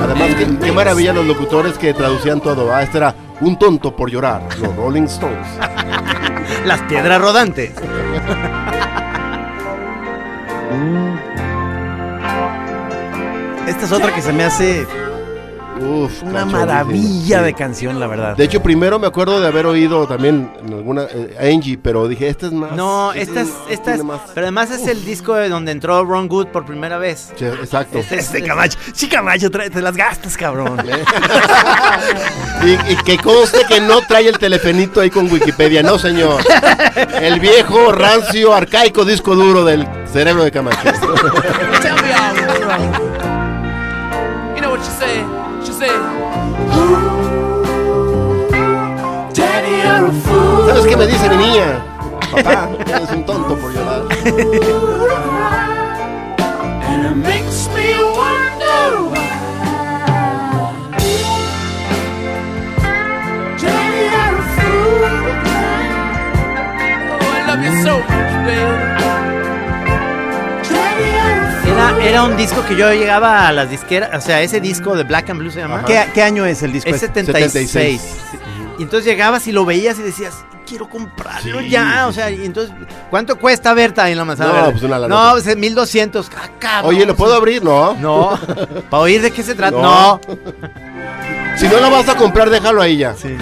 [0.00, 2.72] Además, qué, qué maravilla los locutores que traducían todo.
[2.72, 4.42] Ah, este era un tonto por llorar.
[4.60, 5.46] Los Rolling Stones.
[6.64, 7.72] Las piedras rodantes.
[13.66, 14.86] Esta es otra que se me hace
[15.78, 17.44] Uf, una maravilla Sí.
[17.44, 18.36] de canción, la verdad.
[18.36, 22.08] De hecho, primero me acuerdo de haber oído también en alguna eh, a Angie, pero
[22.08, 22.72] dije, esta es más.
[22.72, 23.48] No, esta esta es,
[23.78, 24.20] esta es, más.
[24.34, 27.30] pero además es el disco de donde entró Ron Good por primera vez.
[27.36, 27.98] Sí, exacto.
[27.98, 30.78] Este es- Este Camacho, sí, Camacho, trae- te las gastas, cabrón.
[32.64, 36.42] Y, y que conste que no trae el telefonito ahí con Wikipedia, no señor.
[37.20, 40.78] El viejo, rancio, arcaico disco duro del cerebro de Camacho.
[41.82, 42.92] Tell me all wrong.
[44.56, 45.35] You know what?
[50.24, 50.68] Fool.
[50.68, 51.84] ¿Sabes qué me dice mi niña?
[52.32, 54.02] Papá, eres un tonto por llorar.
[56.82, 57.68] And it makes
[72.02, 75.30] Era, un disco que yo llegaba a las disqueras, o sea, ese disco de Black
[75.30, 75.84] and Blue se llama.
[75.84, 76.88] ¿Qué, qué año es el disco?
[76.90, 77.24] Es este?
[77.24, 78.00] 76.
[78.00, 78.16] 76.
[78.78, 82.02] Y entonces llegabas y lo veías y decías, quiero comprarlo Sí, ya.
[82.04, 82.74] sí, o sea, y entonces,
[83.10, 84.62] ¿cuánto cuesta Berta en la manzana?
[84.64, 85.14] No, pues una lana.
[85.14, 86.30] No, pues es 1200.
[86.36, 86.94] Ah, cabrón.
[86.94, 87.64] Oye, ¿lo puedo abrir?
[87.64, 87.94] No.
[87.94, 88.38] No.
[88.90, 89.76] ¿Para oír de qué se trata?
[89.76, 89.82] No.
[89.82, 90.36] No.
[91.56, 93.14] Si no lo vas a comprar, déjalo ahí ya.
[93.14, 93.34] Sí.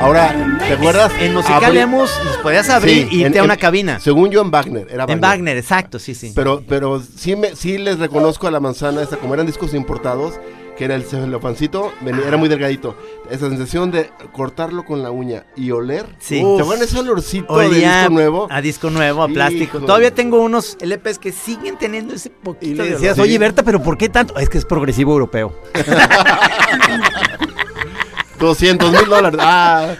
[0.00, 1.12] Ahora, ¿te acuerdas?
[1.20, 4.00] En Musical Lemus los podías abrir Sí, y en- irte a en- una cabina.
[4.00, 6.32] Según yo en Wagner, era En Wagner, exacto, sí, sí.
[6.34, 10.34] Pero, pero sí, me, sí les reconozco a la manzana esta, como eran discos importados,
[10.76, 11.92] que era el celofancito,
[12.26, 12.96] era muy delgadito.
[13.30, 16.04] Esa sensación de cortarlo con la uña y oler.
[16.18, 16.42] Sí.
[16.56, 18.48] ¿Te acuerdan ese olorcito de Olía disco nuevo?
[18.50, 19.64] A disco nuevo, a plástico.
[19.76, 19.86] Híjole.
[19.86, 23.62] Todavía tengo unos LPs que siguen teniendo ese poquito Y le de decías, oye, Berta,
[23.62, 24.36] pero ¿por qué tanto?
[24.36, 25.56] Es que es progresivo europeo.
[28.44, 29.40] 200 mil dólares.
[29.42, 29.94] Ah.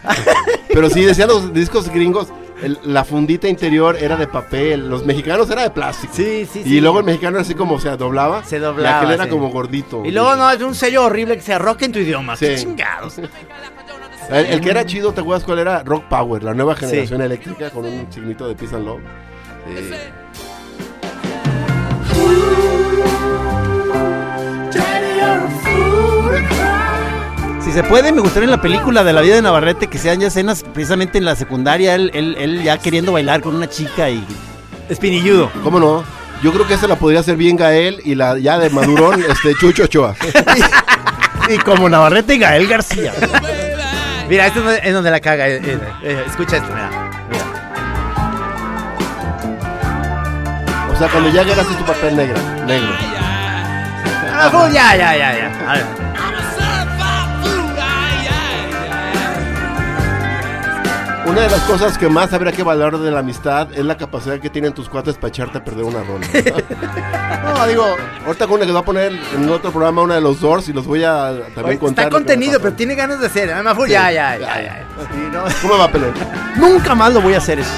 [0.68, 2.28] Pero sí, decían los discos gringos,
[2.62, 6.12] el- la fundita interior era de papel, los mexicanos era de plástico.
[6.14, 8.45] Sí, sí, Y luego el mexicano así como se doblaba.
[8.45, 10.03] Se Y doblaba, aquel era como gordito.
[10.05, 12.36] Y luego no, es un sello horrible que se arroca en tu idioma.
[12.36, 12.47] Sí.
[12.47, 13.18] Qué chingados.
[14.30, 15.82] El, el que era chido, ¿te acuerdas cuál era?
[15.82, 19.01] Rock Power, la nueva generación eléctrica con un signito de Peace and Love.
[19.76, 19.95] Sí.
[27.74, 30.28] Se puede, me gustaría en la película de la vida de Navarrete que sean ya
[30.28, 34.24] escenas precisamente en la secundaria, él, él, él ya queriendo bailar con una chica y...
[34.88, 35.50] Espinilludo.
[35.64, 36.04] ¿Cómo no?
[36.42, 39.54] Yo creo que esa la podría hacer bien Gael y la ya de Madurón, este
[39.56, 40.14] Chucho Ochoa.
[41.48, 43.12] y como Navarrete y Gael García.
[44.28, 45.48] Mira, esto es donde la caga.
[45.48, 46.90] eh, eh, eh, escucha esto, mira.
[47.28, 47.44] mira.
[50.92, 52.38] O sea, cuando ya agarraste tu papel negro.
[52.66, 52.92] negro.
[54.32, 55.70] Ah, pues, ya, ya, ya, ya.
[55.70, 56.03] A ver.
[61.26, 64.38] Una de las cosas que más habría que valorar de la amistad es la capacidad
[64.40, 66.26] que tienen tus cuates para echarte a perder una rola.
[67.44, 67.96] no, digo,
[68.26, 70.72] ahorita con una que va a poner en otro programa una de los Doors y
[70.74, 72.04] los voy a también Oye, contar.
[72.04, 73.50] Está contenido, pero tiene ganas de hacer.
[73.52, 74.86] Ah, Maful, ya, ya, ya, ya.
[75.62, 76.12] ¿Cómo va a pelear?
[76.56, 77.72] Nunca más lo voy a hacer eso.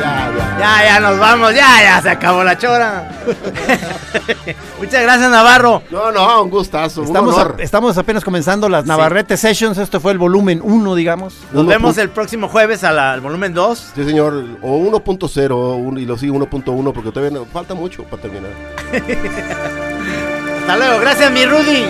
[0.00, 0.58] Ya, ya.
[0.58, 3.10] Ya, ya nos vamos, ya, ya se acabó la chora.
[4.78, 5.82] Muchas gracias, Navarro.
[5.90, 7.56] No, no, un gustazo, Estamos, un honor.
[7.58, 11.34] a- estamos apenas comenzando las Navarrete Sessions, esto fue el volumen 1, digamos.
[11.52, 13.92] Nos Uno vemos el próximo jueves al volumen 2.
[13.94, 18.22] Sí, señor, o 1.0 un- y lo sigo 1.1 porque todavía no- falta mucho para
[18.22, 18.50] terminar.
[20.60, 21.84] Hasta luego, gracias, mi Rudy.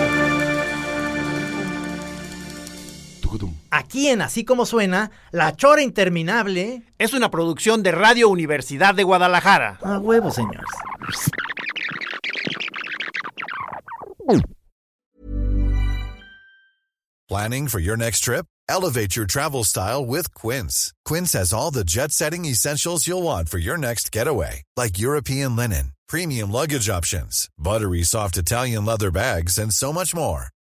[3.71, 6.83] Aquí en Así Como Suena, La Chora Interminable.
[6.99, 9.79] Es una producción de Radio Universidad de Guadalajara.
[9.81, 10.67] A huevo, señores.
[17.29, 18.45] Planning for your next trip?
[18.67, 20.93] Elevate your travel style with Quince.
[21.05, 25.55] Quince has all the jet setting essentials you'll want for your next getaway, like European
[25.55, 30.47] linen, premium luggage options, buttery soft Italian leather bags, and so much more.